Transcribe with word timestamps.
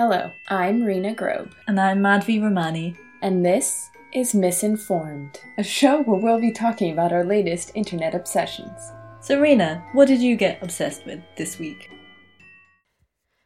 Hello, 0.00 0.30
I'm 0.48 0.82
Rena 0.82 1.14
Grobe, 1.14 1.52
And 1.68 1.78
I'm 1.78 2.00
Madhvi 2.00 2.42
Ramani. 2.42 2.96
and 3.20 3.44
this 3.44 3.90
is 4.14 4.34
Misinformed, 4.34 5.38
a 5.58 5.62
show 5.62 6.02
where 6.04 6.18
we'll 6.18 6.40
be 6.40 6.52
talking 6.52 6.90
about 6.90 7.12
our 7.12 7.22
latest 7.22 7.70
internet 7.74 8.14
obsessions. 8.14 8.92
So, 9.20 9.38
Rena, 9.38 9.84
what 9.92 10.08
did 10.08 10.22
you 10.22 10.36
get 10.36 10.62
obsessed 10.62 11.04
with 11.04 11.20
this 11.36 11.58
week? 11.58 11.90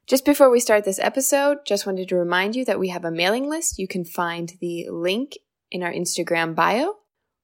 Just 0.06 0.24
before 0.24 0.48
we 0.48 0.60
start 0.60 0.84
this 0.84 1.00
episode, 1.00 1.58
just 1.66 1.86
wanted 1.86 2.08
to 2.10 2.14
remind 2.14 2.54
you 2.54 2.64
that 2.66 2.78
we 2.78 2.90
have 2.90 3.04
a 3.04 3.10
mailing 3.10 3.50
list. 3.50 3.80
You 3.80 3.88
can 3.88 4.04
find 4.04 4.52
the 4.60 4.86
link 4.90 5.32
in 5.72 5.82
our 5.82 5.92
Instagram 5.92 6.54
bio. 6.54 6.98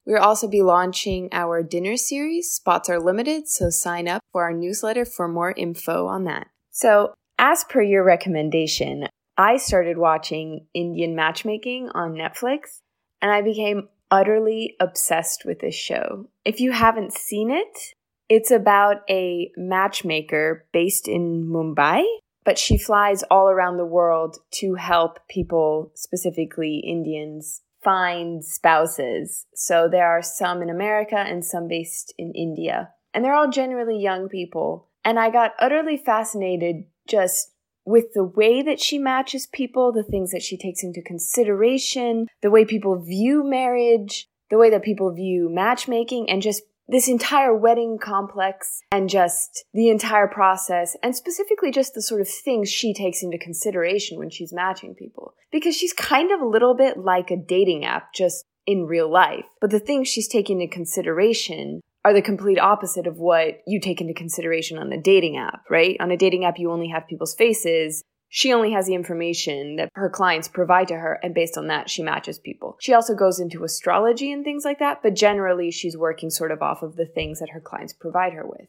We'll 0.07 0.23
also 0.23 0.47
be 0.47 0.63
launching 0.63 1.31
our 1.33 1.65
dinner 1.65 1.97
series. 1.97 2.53
Spots 2.53 2.89
are 2.89 3.01
limited, 3.01 3.49
so 3.49 3.71
sign 3.71 4.07
up 4.07 4.23
for 4.31 4.45
our 4.45 4.53
newsletter 4.53 5.05
for 5.05 5.27
more 5.27 5.51
info 5.51 6.07
on 6.07 6.23
that. 6.27 6.47
So, 6.71 7.15
as 7.41 7.65
per 7.65 7.83
your 7.83 8.05
recommendation, 8.05 9.09
I 9.37 9.57
started 9.57 9.99
watching 9.99 10.67
Indian 10.75 11.17
matchmaking 11.17 11.89
on 11.95 12.13
Netflix 12.13 12.83
and 13.21 13.33
I 13.33 13.43
became 13.43 13.89
utterly 14.13 14.77
obsessed 14.79 15.45
with 15.45 15.59
this 15.59 15.75
show. 15.75 16.29
If 16.45 16.61
you 16.61 16.71
haven't 16.71 17.15
seen 17.15 17.51
it, 17.51 17.95
it's 18.29 18.53
about 18.53 18.99
a 19.11 19.51
matchmaker 19.57 20.67
based 20.73 21.09
in 21.09 21.47
Mumbai 21.47 22.05
but 22.45 22.59
she 22.59 22.79
flies 22.79 23.23
all 23.31 23.49
around 23.49 23.77
the 23.77 23.85
world 23.85 24.39
to 24.53 24.75
help 24.75 25.19
people, 25.29 25.93
specifically 25.95 26.79
Indians, 26.79 27.63
find 27.83 28.45
spouses. 28.45 29.47
So 29.55 29.89
there 29.89 30.07
are 30.07 30.23
some 30.23 30.63
in 30.63 30.71
America 30.71 31.17
and 31.17 31.45
some 31.45 31.69
based 31.69 32.15
in 32.19 32.33
India. 32.33 32.91
And 33.13 33.25
they're 33.25 33.35
all 33.35 33.51
generally 33.51 33.99
young 34.01 34.29
people. 34.29 34.89
And 35.05 35.19
I 35.19 35.31
got 35.31 35.55
utterly 35.59 35.97
fascinated 35.97 36.85
just 37.09 37.53
with 37.85 38.13
the 38.15 38.25
way 38.25 38.63
that 38.63 38.81
she 38.81 38.99
matches 38.99 39.47
people, 39.47 39.93
the 39.93 40.03
things 40.03 40.31
that 40.31 40.43
she 40.43 40.57
takes 40.57 40.83
into 40.83 41.03
consideration, 41.03 42.27
the 42.43 42.51
way 42.51 42.65
people 42.65 43.01
view 43.01 43.43
marriage, 43.43 44.29
the 44.51 44.59
way 44.59 44.71
that 44.71 44.83
people 44.83 45.13
view 45.13 45.49
matchmaking, 45.51 46.29
and 46.29 46.43
just 46.43 46.63
this 46.91 47.09
entire 47.09 47.55
wedding 47.55 47.99
complex 47.99 48.81
and 48.91 49.09
just 49.09 49.65
the 49.73 49.89
entire 49.89 50.27
process 50.27 50.97
and 51.03 51.15
specifically 51.15 51.71
just 51.71 51.95
the 51.95 52.03
sort 52.03 52.21
of 52.21 52.29
things 52.29 52.69
she 52.69 52.93
takes 52.93 53.23
into 53.23 53.39
consideration 53.39 54.19
when 54.19 54.29
she's 54.29 54.53
matching 54.53 54.95
people. 54.95 55.35
Because 55.53 55.77
she's 55.77 55.93
kind 55.93 56.33
of 56.33 56.41
a 56.41 56.47
little 56.47 56.75
bit 56.75 56.99
like 56.99 57.31
a 57.31 57.37
dating 57.37 57.85
app 57.85 58.13
just 58.13 58.45
in 58.67 58.87
real 58.87 59.11
life. 59.11 59.45
But 59.61 59.71
the 59.71 59.79
things 59.79 60.09
she's 60.09 60.29
taking 60.29 60.61
into 60.61 60.75
consideration 60.75 61.81
are 62.05 62.15
the 62.15 62.23
complete 62.23 62.59
opposite 62.59 63.07
of 63.07 63.19
what 63.19 63.61
you 63.67 63.81
take 63.81 64.01
into 64.01 64.15
consideration 64.15 64.79
on 64.79 64.93
a 64.93 65.01
dating 65.01 65.37
app, 65.37 65.65
right? 65.69 65.97
On 66.01 66.11
a 66.11 66.17
dating 66.17 66.45
app, 66.45 66.59
you 66.59 66.71
only 66.71 66.89
have 66.89 67.07
people's 67.07 67.35
faces. 67.35 68.03
She 68.29 68.53
only 68.53 68.73
has 68.73 68.87
the 68.87 68.95
information 68.95 69.77
that 69.77 69.91
her 69.95 70.09
clients 70.09 70.49
provide 70.49 70.89
to 70.89 70.95
her, 70.95 71.19
and 71.23 71.35
based 71.35 71.59
on 71.59 71.67
that, 71.67 71.91
she 71.91 72.03
matches 72.03 72.39
people. 72.39 72.77
She 72.81 72.95
also 72.95 73.15
goes 73.15 73.41
into 73.41 73.65
astrology 73.65 74.31
and 74.31 74.45
things 74.45 74.65
like 74.65 74.79
that, 74.79 75.03
but 75.03 75.17
generally, 75.17 75.71
she's 75.71 75.97
working 75.97 76.31
sort 76.31 76.53
of 76.53 76.63
off 76.63 76.83
of 76.83 76.97
the 76.97 77.07
things 77.07 77.41
that 77.41 77.51
her 77.51 77.61
clients 77.61 77.93
provide 77.93 78.33
her 78.33 78.47
with. 78.47 78.69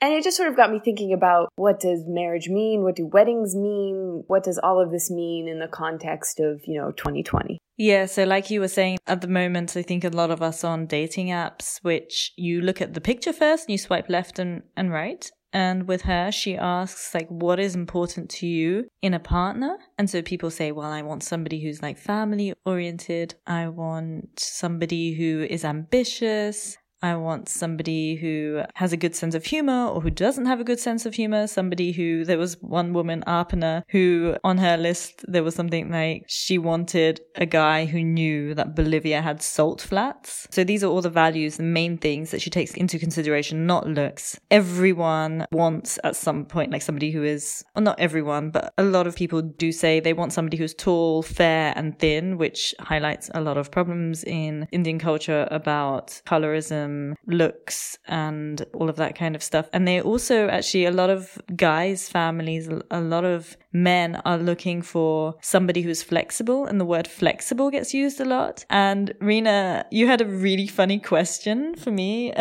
And 0.00 0.14
it 0.14 0.24
just 0.24 0.36
sort 0.36 0.48
of 0.48 0.56
got 0.56 0.72
me 0.72 0.78
thinking 0.78 1.12
about 1.12 1.50
what 1.56 1.80
does 1.80 2.04
marriage 2.06 2.48
mean? 2.48 2.82
What 2.82 2.96
do 2.96 3.04
weddings 3.04 3.54
mean? 3.54 4.24
What 4.28 4.44
does 4.44 4.58
all 4.58 4.80
of 4.80 4.90
this 4.90 5.10
mean 5.10 5.46
in 5.46 5.58
the 5.58 5.68
context 5.68 6.40
of, 6.40 6.62
you 6.66 6.80
know, 6.80 6.90
2020? 6.92 7.58
Yeah, 7.80 8.04
so 8.04 8.24
like 8.24 8.50
you 8.50 8.60
were 8.60 8.68
saying, 8.68 8.98
at 9.06 9.22
the 9.22 9.26
moment, 9.26 9.74
I 9.74 9.80
think 9.80 10.04
a 10.04 10.10
lot 10.10 10.30
of 10.30 10.42
us 10.42 10.64
on 10.64 10.84
dating 10.84 11.28
apps, 11.28 11.78
which 11.80 12.34
you 12.36 12.60
look 12.60 12.82
at 12.82 12.92
the 12.92 13.00
picture 13.00 13.32
first 13.32 13.64
and 13.64 13.72
you 13.72 13.78
swipe 13.78 14.10
left 14.10 14.38
and, 14.38 14.64
and 14.76 14.92
right. 14.92 15.30
And 15.54 15.88
with 15.88 16.02
her, 16.02 16.30
she 16.30 16.58
asks, 16.58 17.14
like, 17.14 17.28
what 17.28 17.58
is 17.58 17.74
important 17.74 18.28
to 18.32 18.46
you 18.46 18.86
in 19.00 19.14
a 19.14 19.18
partner? 19.18 19.78
And 19.96 20.10
so 20.10 20.20
people 20.20 20.50
say, 20.50 20.72
well, 20.72 20.92
I 20.92 21.00
want 21.00 21.22
somebody 21.22 21.62
who's 21.62 21.80
like 21.80 21.96
family 21.96 22.52
oriented. 22.66 23.36
I 23.46 23.68
want 23.68 24.38
somebody 24.38 25.14
who 25.14 25.46
is 25.48 25.64
ambitious. 25.64 26.76
I 27.02 27.16
want 27.16 27.48
somebody 27.48 28.16
who 28.16 28.62
has 28.74 28.92
a 28.92 28.96
good 28.96 29.14
sense 29.14 29.34
of 29.34 29.44
humor 29.44 29.86
or 29.86 30.00
who 30.00 30.10
doesn't 30.10 30.46
have 30.46 30.60
a 30.60 30.64
good 30.64 30.78
sense 30.78 31.06
of 31.06 31.14
humor. 31.14 31.46
Somebody 31.46 31.92
who, 31.92 32.24
there 32.24 32.38
was 32.38 32.60
one 32.60 32.92
woman, 32.92 33.24
Aparna, 33.26 33.84
who 33.88 34.36
on 34.44 34.58
her 34.58 34.76
list, 34.76 35.24
there 35.26 35.42
was 35.42 35.54
something 35.54 35.90
like 35.90 36.24
she 36.26 36.58
wanted 36.58 37.20
a 37.36 37.46
guy 37.46 37.86
who 37.86 38.04
knew 38.04 38.54
that 38.54 38.76
Bolivia 38.76 39.22
had 39.22 39.40
salt 39.42 39.80
flats. 39.80 40.46
So 40.50 40.62
these 40.62 40.84
are 40.84 40.88
all 40.88 41.00
the 41.00 41.10
values, 41.10 41.56
the 41.56 41.62
main 41.62 41.96
things 41.96 42.30
that 42.32 42.42
she 42.42 42.50
takes 42.50 42.74
into 42.74 42.98
consideration, 42.98 43.66
not 43.66 43.86
looks. 43.86 44.38
Everyone 44.50 45.46
wants 45.52 45.98
at 46.04 46.16
some 46.16 46.44
point, 46.44 46.70
like 46.70 46.82
somebody 46.82 47.10
who 47.10 47.24
is, 47.24 47.64
well, 47.74 47.82
not 47.82 47.98
everyone, 47.98 48.50
but 48.50 48.74
a 48.76 48.84
lot 48.84 49.06
of 49.06 49.16
people 49.16 49.40
do 49.40 49.72
say 49.72 50.00
they 50.00 50.12
want 50.12 50.34
somebody 50.34 50.58
who's 50.58 50.74
tall, 50.74 51.22
fair, 51.22 51.72
and 51.76 51.98
thin, 51.98 52.36
which 52.36 52.74
highlights 52.80 53.30
a 53.34 53.40
lot 53.40 53.56
of 53.56 53.70
problems 53.70 54.22
in 54.24 54.68
Indian 54.70 54.98
culture 54.98 55.48
about 55.50 56.20
colorism 56.26 56.89
Um, 56.90 57.14
looks 57.26 57.98
and 58.06 58.64
all 58.74 58.88
of 58.88 58.96
that 58.96 59.14
kind 59.16 59.34
of 59.34 59.42
stuff. 59.42 59.68
And 59.72 59.86
they 59.86 60.00
also 60.00 60.48
actually, 60.48 60.84
a 60.86 60.90
lot 60.90 61.10
of 61.10 61.40
guys' 61.56 62.08
families, 62.08 62.68
a 62.90 63.00
lot 63.00 63.24
of 63.24 63.56
men 63.72 64.16
are 64.24 64.38
looking 64.38 64.82
for 64.82 65.34
somebody 65.42 65.82
who's 65.82 66.02
flexible, 66.02 66.66
and 66.66 66.80
the 66.80 66.84
word 66.84 67.06
flexible 67.06 67.70
gets 67.70 67.94
used 67.94 68.20
a 68.20 68.24
lot. 68.24 68.64
And 68.70 69.14
Rena, 69.20 69.86
you 69.90 70.06
had 70.06 70.20
a 70.20 70.26
really 70.26 70.66
funny 70.66 70.98
question 70.98 71.74
for 71.76 71.90
me 71.90 72.32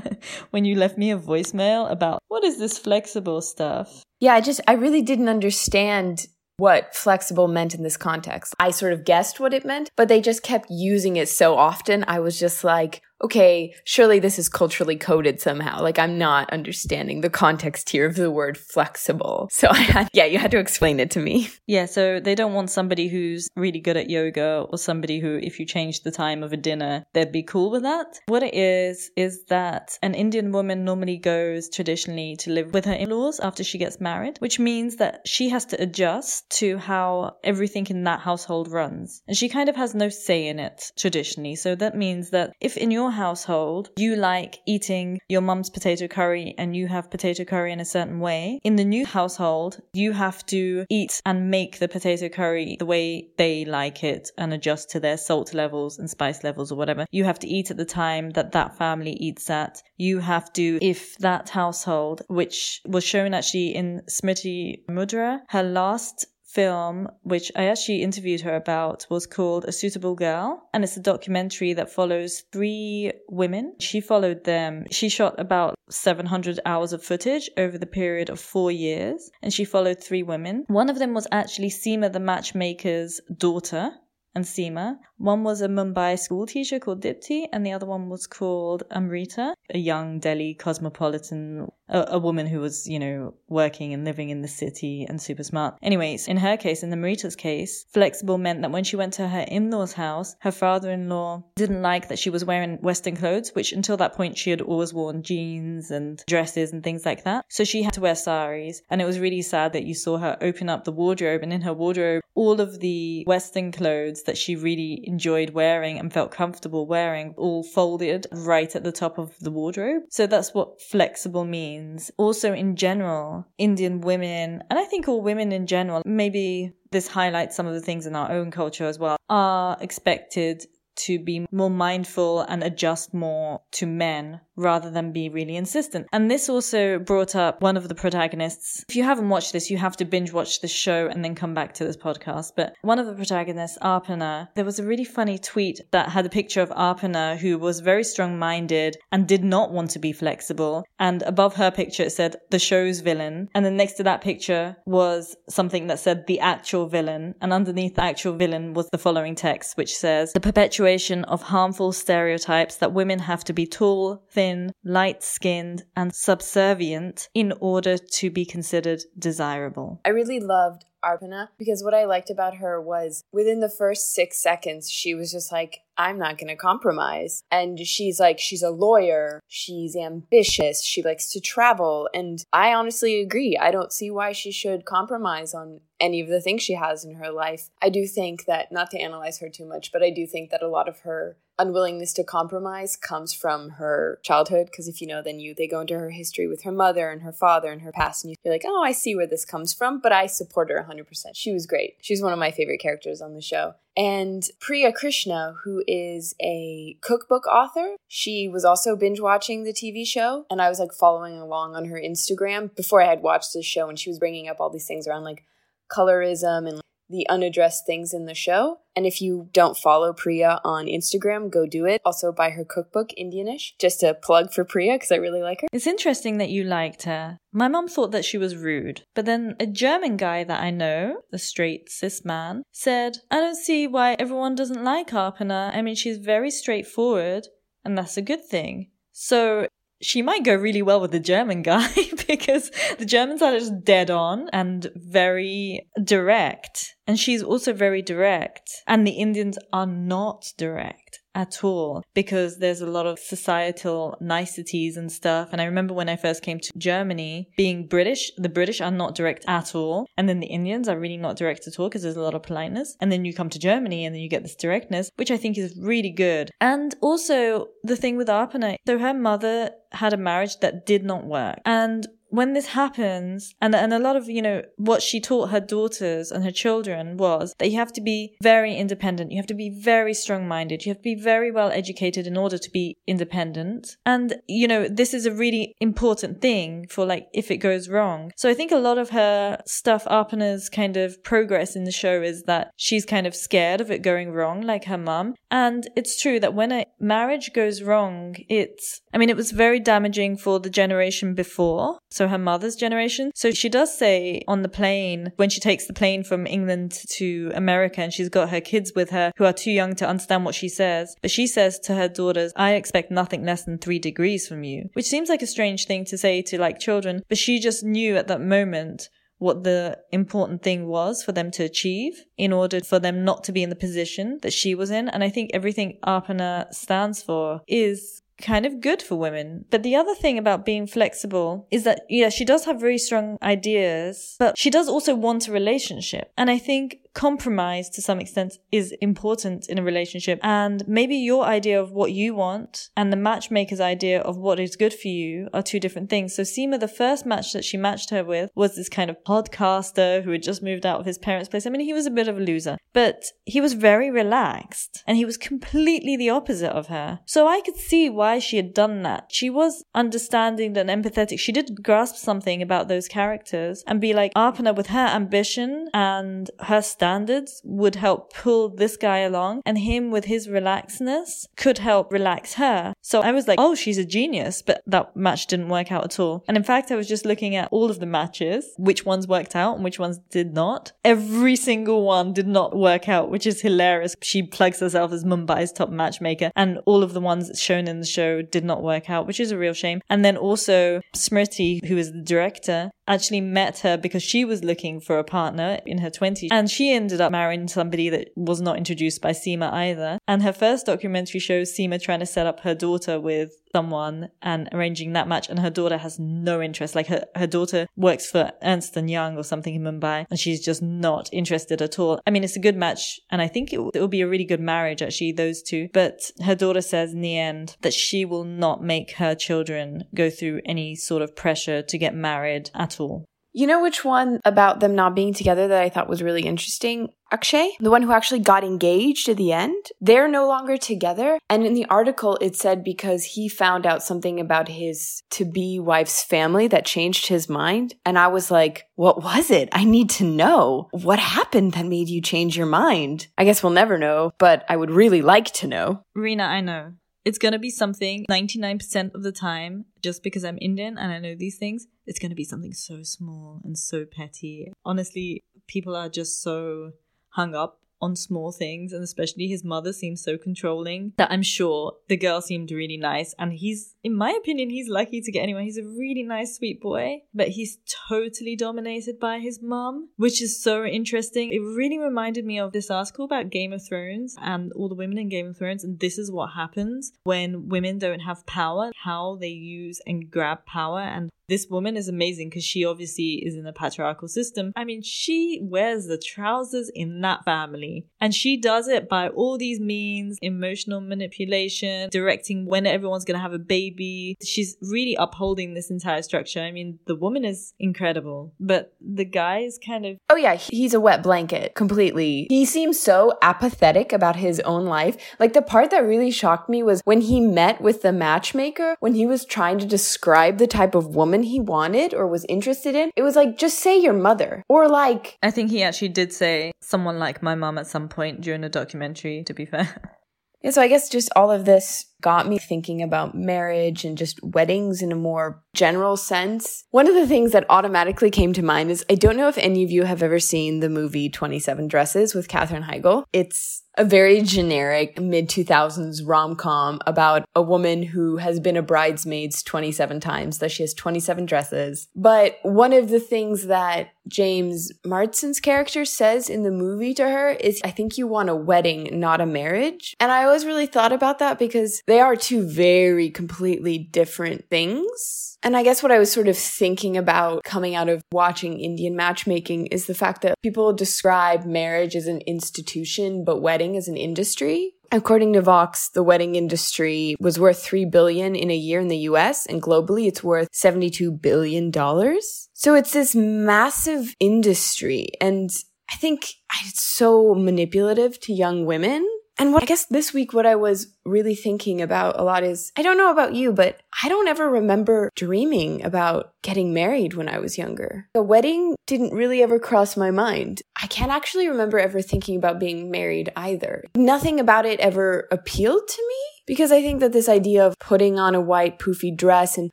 when 0.50 0.64
you 0.64 0.74
left 0.76 0.98
me 0.98 1.10
a 1.10 1.18
voicemail 1.18 1.90
about 1.90 2.22
what 2.28 2.44
is 2.44 2.58
this 2.58 2.78
flexible 2.78 3.40
stuff? 3.40 4.02
Yeah, 4.20 4.34
I 4.34 4.40
just, 4.40 4.60
I 4.66 4.72
really 4.72 5.02
didn't 5.02 5.28
understand 5.28 6.26
what 6.56 6.94
flexible 6.94 7.46
meant 7.46 7.72
in 7.74 7.84
this 7.84 7.96
context. 7.96 8.52
I 8.58 8.72
sort 8.72 8.92
of 8.92 9.04
guessed 9.04 9.38
what 9.38 9.54
it 9.54 9.64
meant, 9.64 9.90
but 9.96 10.08
they 10.08 10.20
just 10.20 10.42
kept 10.42 10.66
using 10.70 11.16
it 11.16 11.28
so 11.28 11.54
often. 11.54 12.04
I 12.08 12.18
was 12.18 12.38
just 12.38 12.64
like, 12.64 13.00
okay, 13.22 13.74
surely 13.84 14.18
this 14.18 14.38
is 14.38 14.48
culturally 14.48 14.96
coded 14.96 15.40
somehow. 15.40 15.82
Like 15.82 15.98
I'm 15.98 16.18
not 16.18 16.50
understanding 16.52 17.20
the 17.20 17.30
context 17.30 17.90
here 17.90 18.06
of 18.06 18.16
the 18.16 18.30
word 18.30 18.56
flexible. 18.56 19.48
So 19.50 19.68
I 19.68 19.78
had, 19.78 20.08
yeah, 20.12 20.24
you 20.24 20.38
had 20.38 20.50
to 20.52 20.58
explain 20.58 21.00
it 21.00 21.10
to 21.12 21.20
me. 21.20 21.48
Yeah, 21.66 21.86
so 21.86 22.20
they 22.20 22.34
don't 22.34 22.54
want 22.54 22.70
somebody 22.70 23.08
who's 23.08 23.48
really 23.56 23.80
good 23.80 23.96
at 23.96 24.10
yoga 24.10 24.66
or 24.70 24.78
somebody 24.78 25.18
who, 25.18 25.38
if 25.42 25.58
you 25.58 25.66
change 25.66 26.02
the 26.02 26.10
time 26.10 26.42
of 26.42 26.52
a 26.52 26.56
dinner, 26.56 27.04
they'd 27.12 27.32
be 27.32 27.42
cool 27.42 27.70
with 27.70 27.82
that. 27.82 28.20
What 28.26 28.42
it 28.42 28.54
is, 28.54 29.10
is 29.16 29.44
that 29.46 29.98
an 30.02 30.14
Indian 30.14 30.52
woman 30.52 30.84
normally 30.84 31.18
goes 31.18 31.68
traditionally 31.68 32.36
to 32.36 32.50
live 32.50 32.72
with 32.72 32.84
her 32.84 32.92
in 32.92 33.10
laws 33.10 33.40
after 33.40 33.64
she 33.64 33.78
gets 33.78 34.00
married, 34.00 34.38
which 34.38 34.58
means 34.58 34.96
that 34.96 35.22
she 35.26 35.48
has 35.48 35.64
to 35.66 35.82
adjust 35.82 36.48
to 36.50 36.78
how 36.78 37.36
everything 37.44 37.86
in 37.88 38.04
that 38.04 38.20
household 38.20 38.70
runs. 38.70 39.22
And 39.26 39.36
she 39.36 39.48
kind 39.48 39.68
of 39.68 39.76
has 39.76 39.94
no 39.94 40.08
say 40.08 40.46
in 40.46 40.58
it 40.58 40.92
traditionally. 40.96 41.54
So 41.56 41.74
that 41.74 41.96
means 41.96 42.30
that 42.30 42.52
if 42.60 42.76
in 42.76 42.90
your 42.90 43.07
household 43.10 43.90
you 43.96 44.16
like 44.16 44.58
eating 44.66 45.18
your 45.28 45.40
mum's 45.40 45.70
potato 45.70 46.08
curry 46.08 46.54
and 46.58 46.76
you 46.76 46.86
have 46.88 47.10
potato 47.10 47.44
curry 47.44 47.72
in 47.72 47.80
a 47.80 47.84
certain 47.84 48.20
way, 48.20 48.60
in 48.64 48.76
the 48.76 48.84
new 48.84 49.04
household, 49.04 49.80
you 49.92 50.12
have 50.12 50.44
to 50.46 50.86
eat 50.88 51.20
and 51.26 51.50
make 51.50 51.78
the 51.78 51.88
potato 51.88 52.28
curry 52.28 52.76
the 52.78 52.86
way 52.86 53.28
they 53.36 53.64
like 53.64 54.04
it 54.04 54.30
and 54.38 54.52
adjust 54.52 54.90
to 54.90 55.00
their 55.00 55.16
salt 55.16 55.54
levels 55.54 55.98
and 55.98 56.08
spice 56.08 56.44
levels 56.44 56.72
or 56.72 56.76
whatever. 56.76 57.06
You 57.10 57.24
have 57.24 57.38
to 57.40 57.48
eat 57.48 57.70
at 57.70 57.76
the 57.76 57.84
time 57.84 58.30
that 58.30 58.52
that 58.52 58.76
family 58.76 59.12
eats 59.12 59.50
at. 59.50 59.82
You 59.96 60.18
have 60.20 60.52
to, 60.54 60.78
if 60.82 61.16
that 61.18 61.48
household, 61.48 62.22
which 62.28 62.80
was 62.86 63.04
shown 63.04 63.34
actually 63.34 63.74
in 63.74 64.02
Smriti 64.08 64.84
Mundhra, 64.88 65.40
her 65.48 65.62
last 65.62 66.26
film, 66.48 67.08
which 67.22 67.52
I 67.54 67.64
actually 67.66 68.02
interviewed 68.02 68.40
her 68.40 68.56
about, 68.56 69.06
was 69.10 69.26
called 69.26 69.66
A 69.66 69.72
Suitable 69.72 70.14
Girl. 70.14 70.68
And 70.72 70.82
it's 70.82 70.96
a 70.96 71.00
documentary 71.00 71.74
that 71.74 71.92
follows 71.92 72.44
three 72.52 73.12
women. 73.28 73.74
She 73.78 74.00
followed 74.00 74.44
them. 74.44 74.86
She 74.90 75.08
shot 75.08 75.38
about 75.38 75.74
700 75.90 76.60
hours 76.64 76.92
of 76.92 77.04
footage 77.04 77.50
over 77.56 77.76
the 77.76 77.86
period 77.86 78.30
of 78.30 78.40
four 78.40 78.72
years. 78.72 79.30
And 79.42 79.52
she 79.52 79.64
followed 79.64 80.02
three 80.02 80.22
women. 80.22 80.64
One 80.68 80.88
of 80.88 80.98
them 80.98 81.14
was 81.14 81.26
actually 81.30 81.70
Seema, 81.70 82.12
the 82.12 82.20
matchmaker's 82.20 83.20
daughter. 83.36 83.90
And 84.34 84.44
Seema. 84.44 84.98
One 85.18 85.42
was 85.42 85.60
a 85.60 85.66
Mumbai 85.66 86.16
school 86.16 86.46
teacher 86.46 86.78
called 86.78 87.02
Dipti, 87.02 87.48
and 87.52 87.66
the 87.66 87.72
other 87.72 87.86
one 87.86 88.08
was 88.08 88.28
called 88.28 88.84
Amrita, 88.92 89.52
a 89.74 89.78
young 89.78 90.20
Delhi 90.20 90.54
cosmopolitan, 90.54 91.68
a, 91.88 92.04
a, 92.10 92.18
woman 92.20 92.46
who 92.46 92.60
was, 92.60 92.86
you 92.86 93.00
know, 93.00 93.34
working 93.48 93.92
and 93.92 94.04
living 94.04 94.30
in 94.30 94.42
the 94.42 94.48
city 94.48 95.04
and 95.08 95.20
super 95.20 95.42
smart. 95.42 95.76
Anyways, 95.82 96.28
in 96.28 96.36
her 96.36 96.56
case, 96.56 96.84
in 96.84 96.90
the 96.90 96.96
Amrita's 96.96 97.34
case, 97.34 97.84
flexible 97.92 98.38
meant 98.38 98.62
that 98.62 98.70
when 98.70 98.84
she 98.84 98.94
went 98.94 99.12
to 99.14 99.26
her 99.26 99.44
in-laws 99.48 99.92
house, 99.92 100.36
her 100.40 100.52
father-in-law 100.52 101.42
didn't 101.56 101.82
like 101.82 102.08
that 102.08 102.18
she 102.20 102.30
was 102.30 102.44
wearing 102.44 102.76
Western 102.76 103.16
clothes, 103.16 103.50
which 103.54 103.72
until 103.72 103.96
that 103.96 104.14
point 104.14 104.38
she 104.38 104.50
had 104.50 104.60
always 104.60 104.94
worn 104.94 105.24
jeans 105.24 105.90
and 105.90 106.22
dresses 106.28 106.72
and 106.72 106.84
things 106.84 107.04
like 107.04 107.24
that. 107.24 107.44
So 107.48 107.64
she 107.64 107.82
had 107.82 107.94
to 107.94 108.00
wear 108.00 108.14
saris, 108.14 108.82
and 108.88 109.02
it 109.02 109.06
was 109.06 109.18
really 109.18 109.42
sad 109.42 109.72
that 109.72 109.84
you 109.84 109.94
saw 109.94 110.18
her 110.18 110.38
open 110.40 110.68
up 110.68 110.84
the 110.84 110.92
wardrobe, 110.92 111.42
and 111.42 111.52
in 111.52 111.62
her 111.62 111.74
wardrobe, 111.74 112.22
all 112.36 112.60
of 112.60 112.78
the 112.78 113.24
Western 113.26 113.72
clothes 113.72 114.22
that 114.22 114.38
she 114.38 114.54
really 114.54 115.07
enjoyed 115.08 115.50
wearing 115.50 115.98
and 115.98 116.12
felt 116.12 116.30
comfortable 116.30 116.86
wearing 116.86 117.34
all 117.36 117.64
folded 117.64 118.26
right 118.30 118.76
at 118.76 118.84
the 118.84 118.92
top 118.92 119.18
of 119.18 119.36
the 119.40 119.50
wardrobe. 119.50 120.02
So 120.10 120.26
that's 120.26 120.54
what 120.54 120.80
flexible 120.80 121.44
means. 121.44 122.10
Also, 122.16 122.52
in 122.52 122.76
general, 122.76 123.46
Indian 123.58 124.00
women, 124.00 124.62
and 124.70 124.78
I 124.78 124.84
think 124.84 125.08
all 125.08 125.22
women 125.22 125.50
in 125.50 125.66
general, 125.66 126.02
maybe 126.04 126.72
this 126.92 127.08
highlights 127.08 127.56
some 127.56 127.66
of 127.66 127.74
the 127.74 127.80
things 127.80 128.06
in 128.06 128.14
our 128.14 128.30
own 128.30 128.50
culture 128.50 128.86
as 128.86 128.98
well, 128.98 129.16
are 129.28 129.76
expected 129.80 130.64
to 130.96 131.18
be 131.18 131.46
more 131.52 131.70
mindful 131.70 132.40
and 132.40 132.62
adjust 132.62 133.14
more 133.14 133.60
to 133.70 133.86
men 133.86 134.40
rather 134.58 134.90
than 134.90 135.12
be 135.12 135.28
really 135.28 135.56
insistent. 135.56 136.06
And 136.12 136.30
this 136.30 136.48
also 136.48 136.98
brought 136.98 137.34
up 137.34 137.62
one 137.62 137.76
of 137.76 137.88
the 137.88 137.94
protagonists. 137.94 138.84
If 138.88 138.96
you 138.96 139.04
haven't 139.04 139.28
watched 139.28 139.52
this, 139.52 139.70
you 139.70 139.78
have 139.78 139.96
to 139.98 140.04
binge 140.04 140.32
watch 140.32 140.60
the 140.60 140.68
show 140.68 141.06
and 141.06 141.24
then 141.24 141.34
come 141.34 141.54
back 141.54 141.74
to 141.74 141.84
this 141.84 141.96
podcast. 141.96 142.52
But 142.56 142.74
one 142.82 142.98
of 142.98 143.06
the 143.06 143.14
protagonists, 143.14 143.78
Aparna, 143.80 144.48
there 144.54 144.64
was 144.64 144.78
a 144.78 144.84
really 144.84 145.04
funny 145.04 145.38
tweet 145.38 145.80
that 145.92 146.10
had 146.10 146.26
a 146.26 146.30
picture 146.30 146.60
of 146.60 146.70
Aparna 146.70 147.36
who 147.36 147.58
was 147.58 147.80
very 147.80 148.04
strong 148.04 148.38
minded 148.38 148.96
and 149.12 149.26
did 149.26 149.44
not 149.44 149.72
want 149.72 149.90
to 149.90 149.98
be 149.98 150.12
flexible. 150.12 150.84
And 150.98 151.22
above 151.22 151.54
her 151.56 151.70
picture, 151.70 152.02
it 152.02 152.12
said 152.12 152.36
the 152.50 152.58
show's 152.58 153.00
villain. 153.00 153.48
And 153.54 153.64
then 153.64 153.76
next 153.76 153.94
to 153.94 154.02
that 154.02 154.20
picture 154.20 154.76
was 154.86 155.36
something 155.48 155.86
that 155.86 156.00
said 156.00 156.26
the 156.26 156.40
actual 156.40 156.86
villain. 156.86 157.34
And 157.40 157.52
underneath 157.52 157.94
the 157.94 158.02
actual 158.02 158.34
villain 158.34 158.74
was 158.74 158.88
the 158.90 158.98
following 158.98 159.34
text, 159.34 159.76
which 159.76 159.96
says 159.96 160.32
the 160.32 160.40
perpetuation 160.40 161.24
of 161.24 161.42
harmful 161.42 161.92
stereotypes 161.92 162.76
that 162.76 162.92
women 162.92 163.20
have 163.20 163.44
to 163.44 163.52
be 163.52 163.66
tall, 163.66 164.22
thin, 164.30 164.47
thin, 164.48 164.72
light 164.84 165.22
skinned, 165.22 165.84
and 165.96 166.14
subservient 166.14 167.28
in 167.34 167.52
order 167.60 167.98
to 167.98 168.30
be 168.30 168.44
considered 168.44 169.02
desirable. 169.18 170.00
I 170.04 170.10
really 170.10 170.40
loved 170.40 170.84
Aparna 171.04 171.48
because 171.58 171.84
what 171.84 171.94
I 171.94 172.04
liked 172.04 172.30
about 172.30 172.56
her 172.56 172.80
was 172.80 173.22
within 173.32 173.60
the 173.60 173.70
first 173.70 174.12
six 174.12 174.42
seconds, 174.42 174.90
she 174.90 175.14
was 175.14 175.32
just 175.32 175.52
like, 175.52 175.80
I'm 175.98 176.16
not 176.16 176.38
going 176.38 176.48
to 176.48 176.56
compromise. 176.56 177.42
And 177.50 177.78
she's 177.80 178.20
like, 178.20 178.38
she's 178.38 178.62
a 178.62 178.70
lawyer. 178.70 179.42
She's 179.48 179.96
ambitious. 179.96 180.82
She 180.82 181.02
likes 181.02 181.30
to 181.32 181.40
travel. 181.40 182.08
And 182.14 182.42
I 182.52 182.72
honestly 182.72 183.20
agree. 183.20 183.58
I 183.60 183.72
don't 183.72 183.92
see 183.92 184.10
why 184.10 184.32
she 184.32 184.52
should 184.52 184.84
compromise 184.84 185.54
on 185.54 185.80
any 186.00 186.20
of 186.20 186.28
the 186.28 186.40
things 186.40 186.62
she 186.62 186.74
has 186.74 187.04
in 187.04 187.14
her 187.14 187.30
life. 187.30 187.70
I 187.82 187.88
do 187.88 188.06
think 188.06 188.44
that, 188.44 188.70
not 188.70 188.90
to 188.92 189.00
analyze 189.00 189.40
her 189.40 189.48
too 189.48 189.66
much, 189.66 189.90
but 189.92 190.02
I 190.02 190.10
do 190.10 190.26
think 190.26 190.50
that 190.50 190.62
a 190.62 190.68
lot 190.68 190.88
of 190.88 191.00
her 191.00 191.36
unwillingness 191.58 192.12
to 192.12 192.24
compromise 192.24 192.96
comes 192.96 193.34
from 193.34 193.70
her 193.70 194.20
childhood 194.22 194.66
because 194.66 194.86
if 194.86 195.00
you 195.00 195.06
know 195.06 195.20
then 195.20 195.40
you 195.40 195.54
they 195.56 195.66
go 195.66 195.80
into 195.80 195.98
her 195.98 196.10
history 196.10 196.46
with 196.46 196.62
her 196.62 196.70
mother 196.70 197.10
and 197.10 197.22
her 197.22 197.32
father 197.32 197.72
and 197.72 197.82
her 197.82 197.90
past 197.90 198.24
and 198.24 198.36
you're 198.44 198.54
like 198.54 198.62
oh 198.64 198.82
i 198.84 198.92
see 198.92 199.16
where 199.16 199.26
this 199.26 199.44
comes 199.44 199.74
from 199.74 200.00
but 200.00 200.12
i 200.12 200.26
support 200.26 200.70
her 200.70 200.86
100% 200.88 201.06
she 201.34 201.52
was 201.52 201.66
great 201.66 201.96
she's 202.00 202.22
one 202.22 202.32
of 202.32 202.38
my 202.38 202.52
favorite 202.52 202.78
characters 202.78 203.20
on 203.20 203.34
the 203.34 203.42
show 203.42 203.74
and 203.98 204.44
priya 204.60 204.92
krishna 204.92 205.54
who 205.64 205.82
is 205.88 206.34
a 206.40 206.96
cookbook 207.00 207.46
author 207.48 207.96
she 208.06 208.48
was 208.48 208.64
also 208.64 208.94
binge 208.94 209.20
watching 209.20 209.64
the 209.64 209.72
tv 209.72 210.06
show 210.06 210.46
and 210.50 210.62
i 210.62 210.68
was 210.68 210.78
like 210.78 210.92
following 210.92 211.38
along 211.38 211.74
on 211.74 211.86
her 211.86 212.00
instagram 212.00 212.74
before 212.76 213.02
i 213.02 213.06
had 213.06 213.22
watched 213.22 213.52
the 213.52 213.62
show 213.62 213.88
and 213.88 213.98
she 213.98 214.08
was 214.08 214.20
bringing 214.20 214.48
up 214.48 214.60
all 214.60 214.70
these 214.70 214.86
things 214.86 215.08
around 215.08 215.24
like 215.24 215.44
colorism 215.90 216.68
and 216.68 216.80
the 217.08 217.28
unaddressed 217.28 217.86
things 217.86 218.12
in 218.12 218.26
the 218.26 218.34
show. 218.34 218.78
And 218.94 219.06
if 219.06 219.20
you 219.22 219.48
don't 219.52 219.76
follow 219.76 220.12
Priya 220.12 220.60
on 220.64 220.86
Instagram, 220.86 221.50
go 221.50 221.66
do 221.66 221.86
it. 221.86 222.00
Also 222.04 222.32
buy 222.32 222.50
her 222.50 222.64
cookbook, 222.64 223.10
Indianish, 223.18 223.72
just 223.78 224.02
a 224.02 224.14
plug 224.14 224.52
for 224.52 224.64
Priya 224.64 224.94
because 224.94 225.12
I 225.12 225.16
really 225.16 225.42
like 225.42 225.60
her. 225.60 225.68
It's 225.72 225.86
interesting 225.86 226.38
that 226.38 226.50
you 226.50 226.64
liked 226.64 227.04
her. 227.04 227.38
My 227.52 227.68
mom 227.68 227.88
thought 227.88 228.10
that 228.12 228.24
she 228.24 228.38
was 228.38 228.56
rude, 228.56 229.02
but 229.14 229.24
then 229.24 229.56
a 229.60 229.66
German 229.66 230.16
guy 230.16 230.44
that 230.44 230.60
I 230.60 230.70
know, 230.70 231.22
a 231.32 231.38
straight 231.38 231.90
cis 231.90 232.24
man, 232.24 232.62
said, 232.72 233.18
I 233.30 233.40
don't 233.40 233.56
see 233.56 233.86
why 233.86 234.16
everyone 234.18 234.54
doesn't 234.54 234.84
like 234.84 235.10
Aparna. 235.10 235.74
I 235.74 235.80
mean, 235.80 235.94
she's 235.94 236.18
very 236.18 236.50
straightforward, 236.50 237.46
and 237.84 237.96
that's 237.96 238.16
a 238.16 238.22
good 238.22 238.44
thing. 238.44 238.90
So 239.12 239.66
she 240.00 240.22
might 240.22 240.44
go 240.44 240.54
really 240.54 240.82
well 240.82 241.00
with 241.00 241.10
the 241.10 241.20
German 241.20 241.62
guy 241.62 241.88
because 242.26 242.70
the 242.98 243.04
Germans 243.04 243.42
are 243.42 243.58
just 243.58 243.84
dead 243.84 244.10
on 244.10 244.48
and 244.52 244.90
very 244.94 245.88
direct. 246.02 246.94
And 247.06 247.18
she's 247.18 247.42
also 247.42 247.72
very 247.72 248.02
direct. 248.02 248.70
And 248.86 249.06
the 249.06 249.12
Indians 249.12 249.58
are 249.72 249.86
not 249.86 250.52
direct 250.56 251.20
at 251.38 251.62
all 251.62 252.02
because 252.14 252.58
there's 252.58 252.80
a 252.80 252.86
lot 252.86 253.06
of 253.06 253.18
societal 253.18 254.16
niceties 254.20 254.96
and 254.96 255.10
stuff. 255.10 255.50
And 255.52 255.62
I 255.62 255.64
remember 255.64 255.94
when 255.94 256.08
I 256.08 256.16
first 256.16 256.42
came 256.42 256.58
to 256.58 256.70
Germany, 256.76 257.48
being 257.56 257.86
British, 257.86 258.32
the 258.36 258.48
British 258.48 258.80
are 258.80 258.90
not 258.90 259.14
direct 259.14 259.44
at 259.46 259.74
all. 259.74 260.06
And 260.16 260.28
then 260.28 260.40
the 260.40 260.48
Indians 260.48 260.88
are 260.88 260.98
really 260.98 261.16
not 261.16 261.36
direct 261.36 261.66
at 261.68 261.78
all 261.78 261.88
because 261.88 262.02
there's 262.02 262.16
a 262.16 262.22
lot 262.22 262.34
of 262.34 262.42
politeness. 262.42 262.96
And 263.00 263.10
then 263.12 263.24
you 263.24 263.32
come 263.32 263.50
to 263.50 263.58
Germany 263.58 264.04
and 264.04 264.14
then 264.14 264.20
you 264.20 264.28
get 264.28 264.42
this 264.42 264.56
directness, 264.56 265.10
which 265.16 265.30
I 265.30 265.36
think 265.36 265.56
is 265.56 265.78
really 265.80 266.10
good. 266.10 266.50
And 266.60 266.94
also 267.00 267.68
the 267.84 267.96
thing 267.96 268.16
with 268.16 268.28
Aparna, 268.28 268.76
so 268.86 268.98
her 268.98 269.14
mother 269.14 269.70
had 269.92 270.12
a 270.12 270.18
marriage 270.18 270.58
that 270.58 270.84
did 270.84 271.04
not 271.04 271.24
work. 271.24 271.60
And 271.64 272.06
when 272.30 272.52
this 272.52 272.68
happens, 272.68 273.54
and, 273.60 273.74
and 273.74 273.92
a 273.92 273.98
lot 273.98 274.16
of, 274.16 274.28
you 274.28 274.42
know, 274.42 274.62
what 274.76 275.02
she 275.02 275.20
taught 275.20 275.50
her 275.50 275.60
daughters 275.60 276.30
and 276.30 276.44
her 276.44 276.50
children 276.50 277.16
was 277.16 277.54
that 277.58 277.70
you 277.70 277.78
have 277.78 277.92
to 277.94 278.00
be 278.00 278.36
very 278.42 278.76
independent. 278.76 279.32
You 279.32 279.38
have 279.38 279.46
to 279.46 279.54
be 279.54 279.70
very 279.70 280.14
strong 280.14 280.46
minded. 280.46 280.84
You 280.84 280.90
have 280.90 280.98
to 280.98 281.02
be 281.02 281.14
very 281.14 281.50
well 281.50 281.70
educated 281.70 282.26
in 282.26 282.36
order 282.36 282.58
to 282.58 282.70
be 282.70 282.96
independent. 283.06 283.96
And, 284.04 284.36
you 284.46 284.68
know, 284.68 284.88
this 284.88 285.14
is 285.14 285.26
a 285.26 285.32
really 285.32 285.74
important 285.80 286.40
thing 286.40 286.86
for 286.88 287.06
like 287.06 287.28
if 287.32 287.50
it 287.50 287.58
goes 287.58 287.88
wrong. 287.88 288.32
So 288.36 288.48
I 288.48 288.54
think 288.54 288.72
a 288.72 288.76
lot 288.76 288.98
of 288.98 289.10
her 289.10 289.58
stuff, 289.66 290.04
Aparna's 290.04 290.68
kind 290.68 290.96
of 290.96 291.22
progress 291.22 291.76
in 291.76 291.84
the 291.84 291.92
show 291.92 292.22
is 292.22 292.44
that 292.44 292.72
she's 292.76 293.04
kind 293.04 293.26
of 293.26 293.34
scared 293.34 293.80
of 293.80 293.90
it 293.90 294.02
going 294.02 294.32
wrong, 294.32 294.60
like 294.60 294.84
her 294.84 294.98
mum. 294.98 295.34
And 295.50 295.88
it's 295.96 296.20
true 296.20 296.40
that 296.40 296.54
when 296.54 296.72
a 296.72 296.86
marriage 297.00 297.52
goes 297.54 297.82
wrong, 297.82 298.36
it's, 298.48 299.00
I 299.14 299.18
mean, 299.18 299.30
it 299.30 299.36
was 299.36 299.50
very 299.50 299.80
damaging 299.80 300.36
for 300.36 300.60
the 300.60 300.70
generation 300.70 301.34
before 301.34 301.98
so 302.10 302.28
her 302.28 302.38
mother's 302.38 302.76
generation. 302.76 303.30
So 303.34 303.50
she 303.50 303.68
does 303.68 303.96
say 303.96 304.42
on 304.48 304.62
the 304.62 304.68
plane, 304.68 305.32
when 305.36 305.50
she 305.50 305.60
takes 305.60 305.86
the 305.86 305.92
plane 305.92 306.24
from 306.24 306.46
England 306.46 306.92
to 307.10 307.52
America 307.54 308.00
and 308.00 308.12
she's 308.12 308.28
got 308.28 308.50
her 308.50 308.60
kids 308.60 308.92
with 308.94 309.10
her 309.10 309.32
who 309.36 309.44
are 309.44 309.52
too 309.52 309.70
young 309.70 309.94
to 309.96 310.08
understand 310.08 310.44
what 310.44 310.54
she 310.54 310.68
says, 310.68 311.14
but 311.22 311.30
she 311.30 311.46
says 311.46 311.78
to 311.80 311.94
her 311.94 312.08
daughters, 312.08 312.52
I 312.56 312.74
expect 312.74 313.10
nothing 313.10 313.44
less 313.44 313.64
than 313.64 313.78
three 313.78 313.98
degrees 313.98 314.48
from 314.48 314.64
you, 314.64 314.88
which 314.94 315.06
seems 315.06 315.28
like 315.28 315.42
a 315.42 315.46
strange 315.46 315.86
thing 315.86 316.04
to 316.06 316.18
say 316.18 316.42
to 316.42 316.58
like 316.58 316.78
children, 316.78 317.22
but 317.28 317.38
she 317.38 317.60
just 317.60 317.84
knew 317.84 318.16
at 318.16 318.28
that 318.28 318.40
moment 318.40 319.08
what 319.38 319.62
the 319.62 319.96
important 320.10 320.62
thing 320.62 320.86
was 320.86 321.22
for 321.22 321.32
them 321.32 321.50
to 321.52 321.62
achieve 321.62 322.24
in 322.36 322.52
order 322.52 322.80
for 322.80 322.98
them 322.98 323.24
not 323.24 323.44
to 323.44 323.52
be 323.52 323.62
in 323.62 323.70
the 323.70 323.76
position 323.76 324.38
that 324.42 324.52
she 324.52 324.74
was 324.74 324.90
in. 324.90 325.08
And 325.08 325.22
I 325.22 325.30
think 325.30 325.50
everything 325.54 325.98
Aparna 326.04 326.72
stands 326.74 327.22
for 327.22 327.60
is 327.68 328.22
kind 328.40 328.66
of 328.66 328.80
good 328.80 329.02
for 329.02 329.16
women. 329.16 329.64
But 329.70 329.82
the 329.82 329.96
other 329.96 330.14
thing 330.14 330.38
about 330.38 330.64
being 330.64 330.86
flexible 330.86 331.66
is 331.70 331.84
that, 331.84 332.02
yeah, 332.08 332.28
she 332.28 332.44
does 332.44 332.64
have 332.64 332.80
very 332.80 332.98
strong 332.98 333.36
ideas, 333.42 334.36
but 334.38 334.56
she 334.56 334.70
does 334.70 334.88
also 334.88 335.14
want 335.14 335.48
a 335.48 335.52
relationship. 335.52 336.32
And 336.36 336.50
I 336.50 336.58
think 336.58 337.00
compromise 337.14 337.88
to 337.90 338.02
some 338.02 338.20
extent 338.20 338.58
is 338.72 338.92
important 339.00 339.68
in 339.68 339.78
a 339.78 339.82
relationship. 339.82 340.38
And 340.42 340.86
maybe 340.86 341.16
your 341.16 341.44
idea 341.44 341.80
of 341.80 341.92
what 341.92 342.12
you 342.12 342.34
want 342.34 342.90
and 342.96 343.12
the 343.12 343.16
matchmaker's 343.16 343.80
idea 343.80 344.20
of 344.20 344.36
what 344.36 344.60
is 344.60 344.76
good 344.76 344.94
for 344.94 345.08
you 345.08 345.48
are 345.52 345.62
two 345.62 345.80
different 345.80 346.10
things. 346.10 346.34
So 346.34 346.42
Seema, 346.42 346.78
the 346.80 346.88
first 346.88 347.26
match 347.26 347.52
that 347.52 347.64
she 347.64 347.76
matched 347.76 348.10
her 348.10 348.24
with 348.24 348.50
was 348.54 348.76
this 348.76 348.88
kind 348.88 349.10
of 349.10 349.22
podcaster 349.24 350.22
who 350.22 350.30
had 350.30 350.42
just 350.42 350.62
moved 350.62 350.86
out 350.86 351.00
of 351.00 351.06
his 351.06 351.18
parents' 351.18 351.48
place. 351.48 351.66
I 351.66 351.70
mean, 351.70 351.80
he 351.80 351.92
was 351.92 352.06
a 352.06 352.10
bit 352.10 352.28
of 352.28 352.38
a 352.38 352.40
loser, 352.40 352.78
but 352.92 353.24
he 353.44 353.60
was 353.60 353.74
very 353.74 354.10
relaxed 354.10 355.02
and 355.06 355.16
he 355.16 355.24
was 355.24 355.36
completely 355.36 356.16
the 356.16 356.30
opposite 356.30 356.72
of 356.72 356.88
her. 356.88 357.20
So 357.26 357.46
I 357.46 357.60
could 357.60 357.76
see 357.76 358.08
why 358.10 358.38
she 358.38 358.56
had 358.56 358.74
done 358.74 359.02
that. 359.02 359.26
She 359.30 359.50
was 359.50 359.84
understanding 359.94 360.76
and 360.76 360.90
empathetic. 360.90 361.38
She 361.38 361.52
did 361.52 361.82
grasp 361.82 362.16
something 362.16 362.62
about 362.62 362.88
those 362.88 363.08
characters 363.08 363.82
and 363.86 364.00
be 364.00 364.14
like, 364.14 364.32
Aparna 364.34 364.74
with 364.74 364.88
her 364.88 365.06
ambition 365.06 365.88
and 365.94 366.50
her 366.60 366.82
standards 366.98 367.62
would 367.62 367.94
help 367.94 368.32
pull 368.34 368.68
this 368.68 368.96
guy 368.96 369.18
along 369.18 369.62
and 369.64 369.78
him 369.78 370.10
with 370.10 370.24
his 370.24 370.48
relaxedness 370.48 371.46
could 371.56 371.78
help 371.78 372.12
relax 372.12 372.54
her. 372.54 372.92
So 373.02 373.20
I 373.20 373.30
was 373.30 373.46
like, 373.46 373.60
oh, 373.60 373.76
she's 373.76 373.98
a 373.98 374.04
genius, 374.04 374.62
but 374.62 374.82
that 374.84 375.14
match 375.14 375.46
didn't 375.46 375.68
work 375.68 375.92
out 375.92 376.02
at 376.02 376.18
all. 376.18 376.42
And 376.48 376.56
in 376.56 376.64
fact, 376.64 376.90
I 376.90 376.96
was 376.96 377.06
just 377.06 377.24
looking 377.24 377.54
at 377.54 377.68
all 377.70 377.88
of 377.88 378.00
the 378.00 378.06
matches, 378.06 378.66
which 378.78 379.06
ones 379.06 379.28
worked 379.28 379.54
out 379.54 379.76
and 379.76 379.84
which 379.84 380.00
ones 380.00 380.18
did 380.30 380.54
not. 380.54 380.90
Every 381.04 381.54
single 381.54 382.02
one 382.02 382.32
did 382.32 382.48
not 382.48 382.76
work 382.76 383.08
out, 383.08 383.30
which 383.30 383.46
is 383.46 383.60
hilarious. 383.60 384.16
She 384.20 384.42
plugs 384.42 384.80
herself 384.80 385.12
as 385.12 385.22
Mumbai's 385.22 385.70
top 385.70 385.90
matchmaker 385.90 386.50
and 386.56 386.80
all 386.84 387.04
of 387.04 387.12
the 387.12 387.20
ones 387.20 387.60
shown 387.60 387.86
in 387.86 388.00
the 388.00 388.06
show 388.06 388.42
did 388.42 388.64
not 388.64 388.82
work 388.82 389.08
out, 389.08 389.28
which 389.28 389.38
is 389.38 389.52
a 389.52 389.58
real 389.58 389.72
shame. 389.72 390.00
And 390.10 390.24
then 390.24 390.36
also 390.36 391.00
Smriti, 391.14 391.84
who 391.86 391.96
is 391.96 392.10
the 392.10 392.22
director, 392.22 392.90
actually 393.08 393.40
met 393.40 393.80
her 393.80 393.96
because 393.96 394.22
she 394.22 394.44
was 394.44 394.62
looking 394.62 395.00
for 395.00 395.18
a 395.18 395.24
partner 395.24 395.80
in 395.86 395.98
her 395.98 396.10
20s 396.10 396.48
and 396.50 396.70
she 396.70 396.92
ended 396.92 397.20
up 397.20 397.32
marrying 397.32 397.66
somebody 397.68 398.08
that 398.10 398.28
was 398.36 398.60
not 398.60 398.76
introduced 398.76 399.20
by 399.20 399.30
Seema 399.30 399.72
either. 399.72 400.18
And 400.28 400.42
her 400.42 400.52
first 400.52 400.86
documentary 400.86 401.40
shows 401.40 401.72
Seema 401.72 402.00
trying 402.00 402.20
to 402.20 402.26
set 402.26 402.46
up 402.46 402.60
her 402.60 402.74
daughter 402.74 403.18
with 403.18 403.52
someone 403.74 404.30
and 404.42 404.68
arranging 404.72 405.12
that 405.12 405.28
match 405.28 405.48
and 405.48 405.58
her 405.58 405.70
daughter 405.70 405.98
has 405.98 406.18
no 406.18 406.60
interest. 406.60 406.94
Like 406.94 407.06
her, 407.08 407.24
her 407.34 407.46
daughter 407.46 407.86
works 407.96 408.30
for 408.30 408.52
Ernst 408.62 408.96
and 408.96 409.10
Young 409.10 409.36
or 409.36 409.44
something 409.44 409.74
in 409.74 409.82
Mumbai 409.82 410.26
and 410.30 410.38
she's 410.38 410.64
just 410.64 410.82
not 410.82 411.28
interested 411.32 411.82
at 411.82 411.98
all. 411.98 412.20
I 412.26 412.30
mean 412.30 412.44
it's 412.44 412.56
a 412.56 412.60
good 412.60 412.76
match 412.76 413.20
and 413.30 413.42
I 413.42 413.48
think 413.48 413.72
it, 413.72 413.80
it 413.94 414.00
will 414.00 414.08
be 414.08 414.22
a 414.22 414.28
really 414.28 414.44
good 414.44 414.60
marriage 414.60 415.02
actually 415.02 415.32
those 415.32 415.62
two. 415.62 415.88
But 415.92 416.30
her 416.44 416.54
daughter 416.54 416.80
says 416.80 417.12
in 417.12 417.20
the 417.20 417.38
end 417.38 417.76
that 417.82 417.94
she 417.94 418.24
will 418.24 418.44
not 418.44 418.82
make 418.82 419.12
her 419.12 419.34
children 419.34 420.04
go 420.14 420.30
through 420.30 420.60
any 420.64 420.94
sort 420.94 421.22
of 421.22 421.36
pressure 421.36 421.82
to 421.82 421.98
get 421.98 422.14
married 422.14 422.70
at 422.74 423.00
all. 423.00 423.24
You 423.52 423.66
know 423.66 423.82
which 423.82 424.04
one 424.04 424.40
about 424.44 424.80
them 424.80 424.94
not 424.94 425.16
being 425.16 425.34
together 425.34 425.66
that 425.68 425.82
I 425.82 425.88
thought 425.88 426.08
was 426.08 426.22
really 426.22 426.42
interesting? 426.42 427.08
Akshay, 427.30 427.76
the 427.80 427.90
one 427.90 428.02
who 428.02 428.12
actually 428.12 428.40
got 428.40 428.64
engaged 428.64 429.28
at 429.28 429.36
the 429.36 429.52
end, 429.52 429.86
they're 430.00 430.28
no 430.28 430.46
longer 430.46 430.76
together. 430.76 431.38
And 431.50 431.66
in 431.66 431.74
the 431.74 431.84
article, 431.86 432.38
it 432.40 432.56
said 432.56 432.82
because 432.82 433.24
he 433.24 433.48
found 433.48 433.86
out 433.86 434.02
something 434.02 434.40
about 434.40 434.68
his 434.68 435.22
to 435.30 435.44
be 435.44 435.78
wife's 435.78 436.22
family 436.22 436.68
that 436.68 436.86
changed 436.86 437.26
his 437.26 437.48
mind. 437.48 437.94
And 438.04 438.18
I 438.18 438.28
was 438.28 438.50
like, 438.50 438.86
what 438.94 439.22
was 439.22 439.50
it? 439.50 439.68
I 439.72 439.84
need 439.84 440.10
to 440.10 440.24
know. 440.24 440.88
What 440.92 441.18
happened 441.18 441.72
that 441.72 441.86
made 441.86 442.08
you 442.08 442.22
change 442.22 442.56
your 442.56 442.66
mind? 442.66 443.28
I 443.36 443.44
guess 443.44 443.62
we'll 443.62 443.72
never 443.72 443.98
know, 443.98 444.32
but 444.38 444.64
I 444.68 444.76
would 444.76 444.90
really 444.90 445.22
like 445.22 445.52
to 445.54 445.66
know. 445.66 446.02
Rena, 446.14 446.44
I 446.44 446.60
know. 446.60 446.92
It's 447.24 447.38
gonna 447.38 447.58
be 447.58 447.68
something 447.68 448.24
99% 448.30 449.14
of 449.14 449.22
the 449.22 449.32
time, 449.32 449.84
just 450.02 450.22
because 450.22 450.44
I'm 450.44 450.56
Indian 450.62 450.96
and 450.96 451.12
I 451.12 451.18
know 451.18 451.34
these 451.34 451.58
things, 451.58 451.86
it's 452.06 452.18
gonna 452.18 452.34
be 452.34 452.44
something 452.44 452.72
so 452.72 453.02
small 453.02 453.60
and 453.64 453.76
so 453.76 454.06
petty. 454.06 454.72
Honestly, 454.82 455.44
people 455.66 455.94
are 455.94 456.08
just 456.08 456.40
so 456.40 456.92
hung 457.30 457.54
up 457.54 457.80
on 458.00 458.16
small 458.16 458.52
things 458.52 458.92
and 458.92 459.02
especially 459.02 459.48
his 459.48 459.64
mother 459.64 459.92
seems 459.92 460.22
so 460.22 460.38
controlling 460.38 461.12
that 461.16 461.30
I'm 461.30 461.42
sure 461.42 461.94
the 462.08 462.16
girl 462.16 462.40
seemed 462.40 462.70
really 462.70 462.96
nice. 462.96 463.34
And 463.38 463.52
he's 463.52 463.94
in 464.02 464.14
my 464.14 464.30
opinion 464.30 464.70
he's 464.70 464.88
lucky 464.88 465.20
to 465.20 465.32
get 465.32 465.42
anyone. 465.42 465.64
He's 465.64 465.78
a 465.78 465.84
really 465.84 466.22
nice 466.22 466.56
sweet 466.56 466.80
boy 466.80 467.22
but 467.34 467.48
he's 467.48 467.78
totally 468.08 468.56
dominated 468.56 469.18
by 469.18 469.38
his 469.40 469.60
mom 469.62 470.10
which 470.16 470.40
is 470.42 470.62
so 470.62 470.84
interesting. 470.84 471.52
It 471.52 471.60
really 471.60 471.98
reminded 471.98 472.44
me 472.44 472.58
of 472.58 472.72
this 472.72 472.90
article 472.90 473.24
about 473.24 473.50
Game 473.50 473.72
of 473.72 473.86
Thrones 473.86 474.36
and 474.40 474.72
all 474.72 474.88
the 474.88 474.94
women 474.94 475.18
in 475.18 475.28
Game 475.28 475.48
of 475.48 475.56
Thrones. 475.56 475.84
And 475.84 475.98
this 475.98 476.18
is 476.18 476.30
what 476.30 476.52
happens 476.52 477.12
when 477.24 477.68
women 477.68 477.98
don't 477.98 478.20
have 478.20 478.46
power 478.46 478.92
how 479.04 479.36
they 479.40 479.48
use 479.48 480.00
and 480.06 480.30
grab 480.30 480.64
power 480.66 481.00
and 481.00 481.30
this 481.48 481.66
woman 481.68 481.96
is 481.96 482.08
amazing 482.08 482.50
because 482.50 482.64
she 482.64 482.84
obviously 482.84 483.42
is 483.44 483.54
in 483.54 483.66
a 483.66 483.72
patriarchal 483.72 484.28
system. 484.28 484.72
I 484.76 484.84
mean, 484.84 485.02
she 485.02 485.60
wears 485.62 486.06
the 486.06 486.18
trousers 486.18 486.90
in 486.94 487.20
that 487.22 487.44
family 487.44 488.06
and 488.20 488.34
she 488.34 488.56
does 488.56 488.88
it 488.88 489.08
by 489.08 489.28
all 489.28 489.58
these 489.58 489.80
means 489.80 490.38
emotional 490.42 491.00
manipulation, 491.00 492.08
directing 492.10 492.66
when 492.66 492.86
everyone's 492.86 493.24
going 493.24 493.36
to 493.36 493.42
have 493.42 493.52
a 493.52 493.58
baby. 493.58 494.36
She's 494.42 494.76
really 494.82 495.16
upholding 495.18 495.74
this 495.74 495.90
entire 495.90 496.22
structure. 496.22 496.60
I 496.60 496.72
mean, 496.72 496.98
the 497.06 497.16
woman 497.16 497.44
is 497.44 497.74
incredible, 497.78 498.54
but 498.60 498.94
the 499.00 499.24
guy 499.24 499.58
is 499.58 499.78
kind 499.84 500.06
of. 500.06 500.18
Oh, 500.30 500.36
yeah, 500.36 500.54
he's 500.54 500.94
a 500.94 501.00
wet 501.00 501.22
blanket 501.22 501.74
completely. 501.74 502.46
He 502.48 502.64
seems 502.64 502.98
so 502.98 503.38
apathetic 503.42 504.12
about 504.12 504.36
his 504.36 504.60
own 504.60 504.84
life. 504.86 505.16
Like, 505.38 505.52
the 505.52 505.62
part 505.62 505.90
that 505.90 506.00
really 506.00 506.30
shocked 506.30 506.68
me 506.68 506.82
was 506.82 507.00
when 507.04 507.22
he 507.22 507.40
met 507.40 507.80
with 507.80 508.02
the 508.02 508.12
matchmaker, 508.12 508.96
when 509.00 509.14
he 509.14 509.26
was 509.26 509.44
trying 509.44 509.78
to 509.78 509.86
describe 509.86 510.58
the 510.58 510.66
type 510.66 510.94
of 510.94 511.14
woman 511.14 511.37
woman 511.38 511.50
he 511.50 511.60
wanted 511.60 512.14
or 512.14 512.26
was 512.26 512.44
interested 512.48 512.94
in, 512.94 513.10
it 513.16 513.22
was 513.22 513.36
like, 513.36 513.58
just 513.58 513.78
say 513.78 513.98
your 513.98 514.12
mother. 514.12 514.62
Or 514.68 514.88
like. 514.88 515.38
I 515.42 515.50
think 515.50 515.70
he 515.70 515.82
actually 515.82 516.08
did 516.08 516.32
say 516.32 516.72
someone 516.80 517.18
like 517.18 517.42
my 517.42 517.54
mom 517.54 517.78
at 517.78 517.86
some 517.86 518.08
point 518.08 518.40
during 518.40 518.60
the 518.60 518.68
documentary, 518.68 519.44
to 519.44 519.54
be 519.54 519.64
fair. 519.64 520.14
Yeah, 520.62 520.72
so 520.72 520.82
I 520.82 520.88
guess 520.88 521.08
just 521.08 521.30
all 521.36 521.52
of 521.52 521.64
this 521.64 522.04
got 522.20 522.48
me 522.48 522.58
thinking 522.58 523.02
about 523.02 523.34
marriage 523.34 524.04
and 524.04 524.18
just 524.18 524.42
weddings 524.42 525.02
in 525.02 525.12
a 525.12 525.16
more 525.16 525.62
general 525.74 526.16
sense. 526.16 526.84
One 526.90 527.06
of 527.06 527.14
the 527.14 527.26
things 527.26 527.52
that 527.52 527.66
automatically 527.70 528.30
came 528.30 528.52
to 528.54 528.62
mind 528.62 528.90
is 528.90 529.04
I 529.10 529.14
don't 529.14 529.36
know 529.36 529.48
if 529.48 529.58
any 529.58 529.84
of 529.84 529.90
you 529.90 530.04
have 530.04 530.22
ever 530.22 530.40
seen 530.40 530.80
the 530.80 530.88
movie 530.88 531.28
27 531.28 531.88
Dresses 531.88 532.34
with 532.34 532.48
Katherine 532.48 532.84
Heigl. 532.84 533.24
It's 533.32 533.82
a 533.98 534.04
very 534.04 534.40
generic 534.42 535.20
mid 535.20 535.48
2000s 535.48 536.22
rom 536.24 536.54
com 536.54 537.00
about 537.06 537.44
a 537.54 537.60
woman 537.60 538.02
who 538.02 538.36
has 538.36 538.60
been 538.60 538.76
a 538.76 538.82
bridesmaid 538.82 539.52
27 539.64 540.20
times, 540.20 540.58
that 540.58 540.70
she 540.70 540.82
has 540.82 540.94
27 540.94 541.46
dresses. 541.46 542.08
But 542.14 542.58
one 542.62 542.92
of 542.92 543.08
the 543.08 543.20
things 543.20 543.66
that 543.66 544.10
James 544.28 544.92
Marsden's 545.04 545.58
character 545.58 546.04
says 546.04 546.48
in 546.48 546.62
the 546.62 546.70
movie 546.70 547.14
to 547.14 547.28
her 547.28 547.50
is, 547.50 547.80
I 547.82 547.90
think 547.90 548.16
you 548.16 548.26
want 548.26 548.50
a 548.50 548.54
wedding, 548.54 549.18
not 549.18 549.40
a 549.40 549.46
marriage. 549.46 550.14
And 550.20 550.30
I 550.30 550.44
always 550.44 550.66
really 550.66 550.86
thought 550.86 551.12
about 551.12 551.38
that 551.40 551.58
because 551.58 552.02
they 552.08 552.20
are 552.20 552.34
two 552.34 552.66
very 552.66 553.28
completely 553.28 553.98
different 553.98 554.68
things. 554.70 555.58
And 555.62 555.76
I 555.76 555.82
guess 555.82 556.02
what 556.02 556.10
I 556.10 556.18
was 556.18 556.32
sort 556.32 556.48
of 556.48 556.56
thinking 556.56 557.18
about 557.18 557.64
coming 557.64 557.94
out 557.94 558.08
of 558.08 558.22
watching 558.32 558.80
Indian 558.80 559.14
matchmaking 559.14 559.88
is 559.88 560.06
the 560.06 560.14
fact 560.14 560.40
that 560.42 560.54
people 560.62 560.94
describe 560.94 561.66
marriage 561.66 562.16
as 562.16 562.26
an 562.26 562.40
institution, 562.46 563.44
but 563.44 563.60
wedding 563.60 563.94
as 563.94 564.08
an 564.08 564.16
industry. 564.16 564.94
According 565.12 565.52
to 565.52 565.60
Vox, 565.60 566.08
the 566.08 566.22
wedding 566.22 566.54
industry 566.54 567.36
was 567.40 567.60
worth 567.60 567.82
3 567.82 568.06
billion 568.06 568.56
in 568.56 568.70
a 568.70 568.76
year 568.76 569.00
in 569.00 569.08
the 569.08 569.28
US 569.30 569.66
and 569.66 569.82
globally 569.82 570.26
it's 570.26 570.42
worth 570.42 570.68
72 570.72 571.30
billion 571.32 571.90
dollars. 571.90 572.70
So 572.72 572.94
it's 572.94 573.12
this 573.12 573.34
massive 573.34 574.34
industry 574.40 575.28
and 575.42 575.70
I 576.10 576.16
think 576.16 576.54
it's 576.84 577.02
so 577.02 577.54
manipulative 577.54 578.40
to 578.40 578.52
young 578.54 578.86
women 578.86 579.26
and 579.58 579.72
what 579.72 579.82
I 579.82 579.86
guess 579.86 580.06
this 580.06 580.32
week, 580.32 580.52
what 580.52 580.66
I 580.66 580.76
was 580.76 581.14
really 581.24 581.54
thinking 581.54 582.00
about 582.00 582.38
a 582.38 582.44
lot 582.44 582.62
is 582.62 582.92
I 582.96 583.02
don't 583.02 583.18
know 583.18 583.30
about 583.30 583.54
you, 583.54 583.72
but 583.72 584.00
I 584.22 584.28
don't 584.28 584.48
ever 584.48 584.70
remember 584.70 585.30
dreaming 585.34 586.04
about 586.04 586.52
getting 586.62 586.94
married 586.94 587.34
when 587.34 587.48
I 587.48 587.58
was 587.58 587.76
younger. 587.76 588.28
A 588.34 588.42
wedding 588.42 588.94
didn't 589.06 589.34
really 589.34 589.62
ever 589.62 589.78
cross 589.78 590.16
my 590.16 590.30
mind. 590.30 590.82
I 591.02 591.06
can't 591.08 591.32
actually 591.32 591.68
remember 591.68 591.98
ever 591.98 592.22
thinking 592.22 592.56
about 592.56 592.78
being 592.78 593.10
married 593.10 593.50
either. 593.56 594.04
Nothing 594.14 594.60
about 594.60 594.86
it 594.86 595.00
ever 595.00 595.48
appealed 595.50 596.06
to 596.06 596.22
me 596.28 596.64
because 596.66 596.92
I 596.92 597.00
think 597.00 597.20
that 597.20 597.32
this 597.32 597.48
idea 597.48 597.86
of 597.86 597.98
putting 597.98 598.38
on 598.38 598.54
a 598.54 598.60
white 598.60 598.98
poofy 598.98 599.36
dress 599.36 599.76
and 599.76 599.90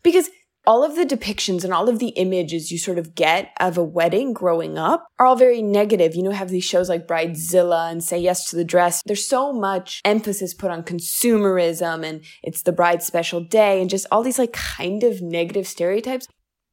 because 0.03 0.29
all 0.67 0.83
of 0.83 0.95
the 0.95 1.05
depictions 1.05 1.63
and 1.63 1.73
all 1.73 1.89
of 1.89 1.99
the 1.99 2.09
images 2.09 2.71
you 2.71 2.77
sort 2.77 2.97
of 2.97 3.15
get 3.15 3.51
of 3.59 3.77
a 3.77 3.83
wedding 3.83 4.33
growing 4.33 4.77
up 4.77 5.07
are 5.19 5.25
all 5.25 5.35
very 5.35 5.61
negative. 5.61 6.15
You 6.15 6.23
know, 6.23 6.31
have 6.31 6.49
these 6.49 6.63
shows 6.63 6.89
like 6.89 7.07
Bridezilla 7.07 7.91
and 7.91 8.03
Say 8.03 8.19
Yes 8.19 8.49
to 8.49 8.55
the 8.55 8.63
Dress. 8.63 9.01
There's 9.05 9.25
so 9.25 9.53
much 9.53 10.01
emphasis 10.05 10.53
put 10.53 10.71
on 10.71 10.83
consumerism 10.83 12.05
and 12.05 12.23
it's 12.43 12.63
the 12.63 12.71
bride's 12.71 13.05
special 13.05 13.41
day 13.41 13.81
and 13.81 13.89
just 13.89 14.07
all 14.11 14.23
these 14.23 14.39
like 14.39 14.53
kind 14.53 15.03
of 15.03 15.21
negative 15.21 15.67
stereotypes. 15.67 16.27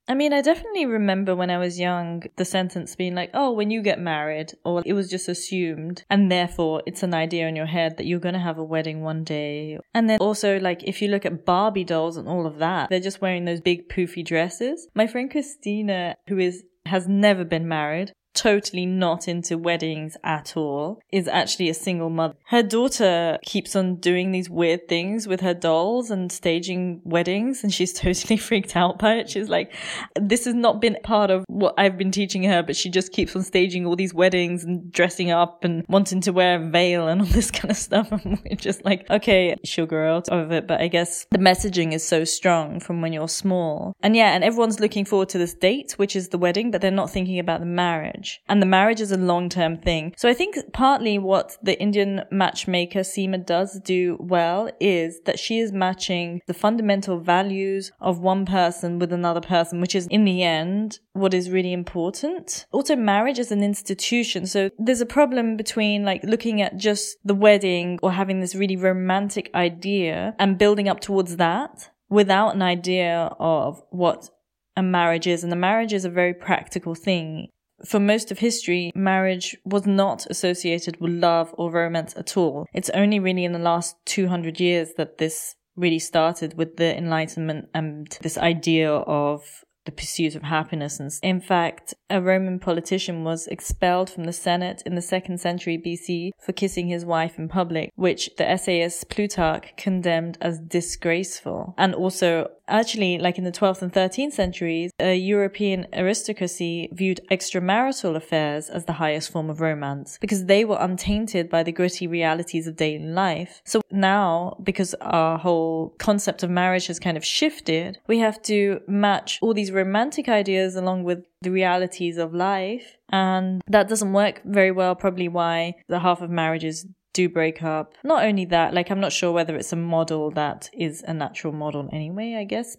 I 0.09 0.15
mean, 0.15 0.33
I 0.33 0.41
definitely 0.41 0.87
remember 0.87 1.37
when 1.37 1.51
I 1.51 1.59
was 1.59 1.79
young 1.79 2.25
the 2.37 2.45
sentence 2.45 2.97
being 2.97 3.15
like, 3.15 3.31
oh, 3.35 3.53
when 3.53 3.71
you 3.71 3.83
get 3.83 4.01
married, 4.01 4.53
or 4.65 4.83
it 4.85 4.95
was 4.95 5.09
just 5.09 5.29
assumed, 5.29 6.05
and 6.11 6.31
therefore 6.31 6.83
it's 6.87 7.03
an 7.03 7.15
idea 7.15 7.47
in 7.47 7.57
your 7.57 7.67
head 7.67 7.97
that 7.97 8.07
you're 8.07 8.19
going 8.19 8.35
to 8.35 8.41
have 8.41 8.59
a 8.59 8.65
wedding 8.65 9.03
one 9.03 9.23
day. 9.23 9.79
And 9.95 10.11
then 10.11 10.19
also, 10.19 10.59
like, 10.59 10.83
if 10.85 11.01
you 11.03 11.09
look 11.09 11.25
at 11.25 11.45
Barbie 11.45 11.85
dolls 11.85 12.17
and 12.17 12.29
all 12.29 12.47
of 12.47 12.59
that, 12.59 12.91
they're 12.91 13.01
just 13.01 13.21
wearing 13.21 13.45
those 13.45 13.61
big 13.61 13.89
poofy 13.89 14.25
dresses. 14.25 14.89
My 14.95 15.07
friend 15.07 15.31
Christina, 15.31 16.17
who 16.27 16.39
is 16.39 16.65
has 16.87 17.07
never 17.07 17.45
been 17.45 17.69
married, 17.69 18.13
totally 18.35 18.87
not 18.87 19.29
into 19.29 19.59
weddings 19.59 20.17
at 20.25 20.57
all, 20.57 21.01
is 21.12 21.29
actually 21.29 21.69
a 21.69 21.75
single 21.75 22.11
mother. 22.11 22.35
Her 22.47 22.62
daughter 22.62 23.39
keeps 23.45 23.77
on 23.77 23.97
doing 23.97 24.33
these 24.33 24.49
weird 24.49 24.89
things 24.89 25.27
with 25.27 25.41
her 25.41 25.55
dolls 25.55 26.11
and 26.11 26.31
staging 26.31 27.01
weddings, 27.05 27.62
and 27.62 27.73
she's 27.73 27.93
totally 28.03 28.37
freaked 28.37 28.77
out 28.77 28.99
by 28.99 29.15
it. 29.15 29.31
She's 29.31 29.49
like, 29.49 29.73
this 30.21 30.45
has 30.45 30.55
not 30.55 30.81
been 30.81 30.97
part 31.03 31.31
of 31.31 31.45
what 31.49 31.75
I've 31.79 31.99
been 31.99 32.11
teaching 32.11 32.43
her, 32.45 32.62
but 32.62 32.77
she 32.77 32.91
just 32.91 33.12
keeps 33.12 33.37
on 33.37 33.43
staging 33.43 33.87
all 33.87 33.97
these 33.97 34.15
weddings 34.15 34.65
and 34.65 34.91
dressing 34.93 35.31
up 35.31 35.65
and 35.65 35.85
wanting 35.89 36.21
to 36.23 36.33
wear 36.33 36.57
a 36.57 36.71
veil 36.71 37.09
and 37.09 37.21
all 37.21 37.27
this 37.27 37.51
kind 37.51 37.71
of 37.71 37.77
stuff. 37.77 38.11
And 38.23 38.41
we're 38.45 38.57
just 38.57 38.85
like, 38.85 39.09
okay, 39.11 39.57
she'll 39.65 39.87
grow 39.87 40.17
out 40.17 40.29
of 40.29 40.53
it. 40.53 40.69
But 40.69 40.81
I 40.81 40.89
guess 40.89 41.27
the 41.31 41.39
messaging 41.39 41.93
is 41.93 42.07
so 42.07 42.25
strong 42.25 42.79
from 42.79 43.01
when 43.01 43.12
you're 43.12 43.27
small. 43.27 43.95
And 44.03 44.15
yeah, 44.15 44.35
and 44.35 44.45
everyone's 44.45 44.81
looking 44.81 45.05
forward 45.05 45.31
to 45.31 45.39
this 45.39 45.55
date, 45.55 45.93
which 45.97 46.15
is 46.15 46.29
the 46.29 46.39
wedding, 46.39 46.71
but 46.71 46.81
they're 46.81 46.91
not 46.91 47.11
thinking 47.11 47.39
about 47.39 47.61
the 47.61 47.67
marriage 47.67 48.22
marriage. 48.23 48.41
And 48.49 48.62
the 48.62 48.67
marriage 48.67 49.00
is 49.00 49.12
a 49.12 49.17
long 49.17 49.49
term 49.49 49.76
thing. 49.76 50.14
So 50.17 50.29
I 50.29 50.35
think 50.35 50.57
partly 50.73 51.19
what 51.19 51.57
the 51.62 51.79
Indian 51.81 52.23
matchmaker 52.31 53.00
Seema 53.00 53.45
does 53.45 53.81
do 53.81 54.17
well 54.21 54.71
is 54.81 55.21
that 55.26 55.38
she 55.38 55.59
is 55.59 55.73
matching 55.73 56.41
the 56.47 56.55
fundamental 56.55 57.19
values 57.19 57.93
of 58.00 58.21
one 58.21 58.47
person 58.47 58.99
with 58.99 59.12
another 59.12 59.41
person, 59.41 59.81
which 59.81 59.95
is 59.95 60.07
in 60.09 60.25
the 60.25 60.43
end 60.43 61.00
what 61.12 61.35
is 61.35 61.50
really 61.50 61.73
important. 61.73 62.67
Also, 62.73 62.97
marriage 62.97 63.38
is 63.38 63.52
an 63.52 63.62
institution. 63.62 64.47
So 64.47 64.71
there's 64.79 65.00
a 65.00 65.07
problem 65.07 65.57
between 65.57 66.05
like 66.05 66.23
looking 66.25 66.62
at 66.62 66.76
just 66.76 67.17
the 67.25 67.35
wedding 67.35 67.99
or 68.02 68.12
having 68.12 68.41
this 68.41 68.55
really 68.55 68.76
romantic 68.76 69.50
idea 69.55 70.35
and 70.38 70.59
building 70.59 70.88
up 70.88 71.00
towards 71.00 71.37
that 71.37 71.91
without 72.09 72.55
an 72.55 72.62
idea 72.62 73.31
of 73.38 73.83
what 73.91 74.31
a 74.76 74.83
marriage 74.83 75.26
is. 75.26 75.45
And 75.45 75.52
a 75.52 75.57
marriage 75.57 75.93
is 75.93 76.05
a 76.05 76.11
very 76.11 76.35
practical 76.35 76.95
thing 76.95 77.49
for 77.85 78.01
most 78.01 78.31
of 78.31 78.39
history, 78.39 78.93
marriage 78.95 79.57
was 79.65 79.87
not 79.87 80.27
associated 80.31 81.01
with 81.01 81.12
love 81.12 81.55
or 81.57 81.71
romance 81.71 82.15
at 82.17 82.37
all. 82.37 82.67
It's 82.73 82.91
only 82.91 83.19
really 83.19 83.45
in 83.45 83.53
the 83.53 83.59
last 83.59 83.97
200 84.07 84.61
years 84.61 84.95
that 84.97 85.19
this 85.19 85.55
really 85.77 85.99
started 85.99 86.57
with 86.57 86.77
the 86.77 86.97
Enlightenment 86.97 87.69
and 87.75 88.07
this 88.21 88.37
idea 88.39 88.91
of 88.93 89.65
the 89.85 89.93
pursuit 89.93 90.37
of 90.37 90.43
happiness. 90.43 91.01
And 91.01 91.12
in 91.23 91.41
fact, 91.41 91.95
a 92.09 92.21
Roman 92.21 92.59
politician 92.59 93.25
was 93.25 93.47
expelled 93.49 94.11
from 94.11 94.25
the 94.25 94.33
Senate 94.33 94.83
in 94.87 94.95
the 94.95 95.03
second 95.03 95.41
century 95.41 95.77
BC 95.77 96.31
for 96.39 96.53
kissing 96.53 96.89
his 96.89 97.05
wife 97.05 97.39
in 97.39 97.49
public, 97.49 97.91
which 97.97 98.31
the 98.39 98.49
essayist 98.49 99.09
Plutarch 99.09 99.77
condemned 99.77 100.39
as 100.41 100.61
disgraceful. 100.61 101.75
And 101.77 101.95
also 101.95 102.49
actually, 102.73 103.19
like 103.19 103.38
in 103.38 103.45
the 103.45 103.52
12th 103.52 103.83
and 103.83 103.93
13th 103.93 104.33
centuries, 104.33 104.91
a 104.99 105.14
European 105.14 105.87
aristocracy 105.93 106.88
viewed 106.93 107.21
extramarital 107.31 108.17
affairs 108.17 108.69
as 108.69 108.87
the 108.87 108.95
highest 108.95 109.31
form 109.31 109.50
of 109.50 109.61
romance 109.61 110.19
because 110.21 110.47
they 110.47 110.64
were 110.64 110.79
untainted 110.81 111.49
by 111.49 111.62
the 111.62 111.73
gritty 111.73 112.07
realities 112.07 112.67
of 112.67 112.76
daily 112.76 113.07
life. 113.07 113.62
So 113.64 113.83
now, 113.91 114.57
because 114.62 114.95
our 115.00 115.38
whole 115.38 115.95
concept 115.99 116.43
of 116.43 116.50
marriage 116.50 116.87
has 116.87 116.99
kind 116.99 117.17
of 117.17 117.25
shifted, 117.25 117.99
we 118.07 118.19
have 118.19 118.41
to 118.43 118.81
match 118.88 119.38
all 119.43 119.55
these 119.55 119.71
romantic 119.71 120.29
ideas 120.29 120.75
along 120.75 121.05
with 121.05 121.25
the 121.43 121.50
realities 121.50 122.17
of 122.17 122.35
life. 122.35 122.97
And 123.11 123.62
that 123.67 123.88
doesn't 123.88 124.12
work 124.12 124.41
very 124.45 124.71
well, 124.71 124.95
probably 124.95 125.29
why 125.29 125.75
the 125.88 125.99
half 126.00 126.23
of 126.23 126.31
marriages 126.31 126.87
do 127.12 127.28
break 127.28 127.62
up. 127.62 127.95
Not 128.04 128.25
only 128.25 128.45
that, 128.47 128.75
like 128.75 128.90
I'm 128.90 129.00
not 129.00 129.12
sure 129.12 129.33
whether 129.33 129.57
it's 129.57 129.73
a 129.73 129.76
model 129.76 130.31
that 130.33 130.71
is 130.73 131.02
a 131.07 131.14
natural 131.14 131.52
model 131.52 131.88
anyway, 131.92 132.37
I 132.38 132.45
guess. 132.45 132.76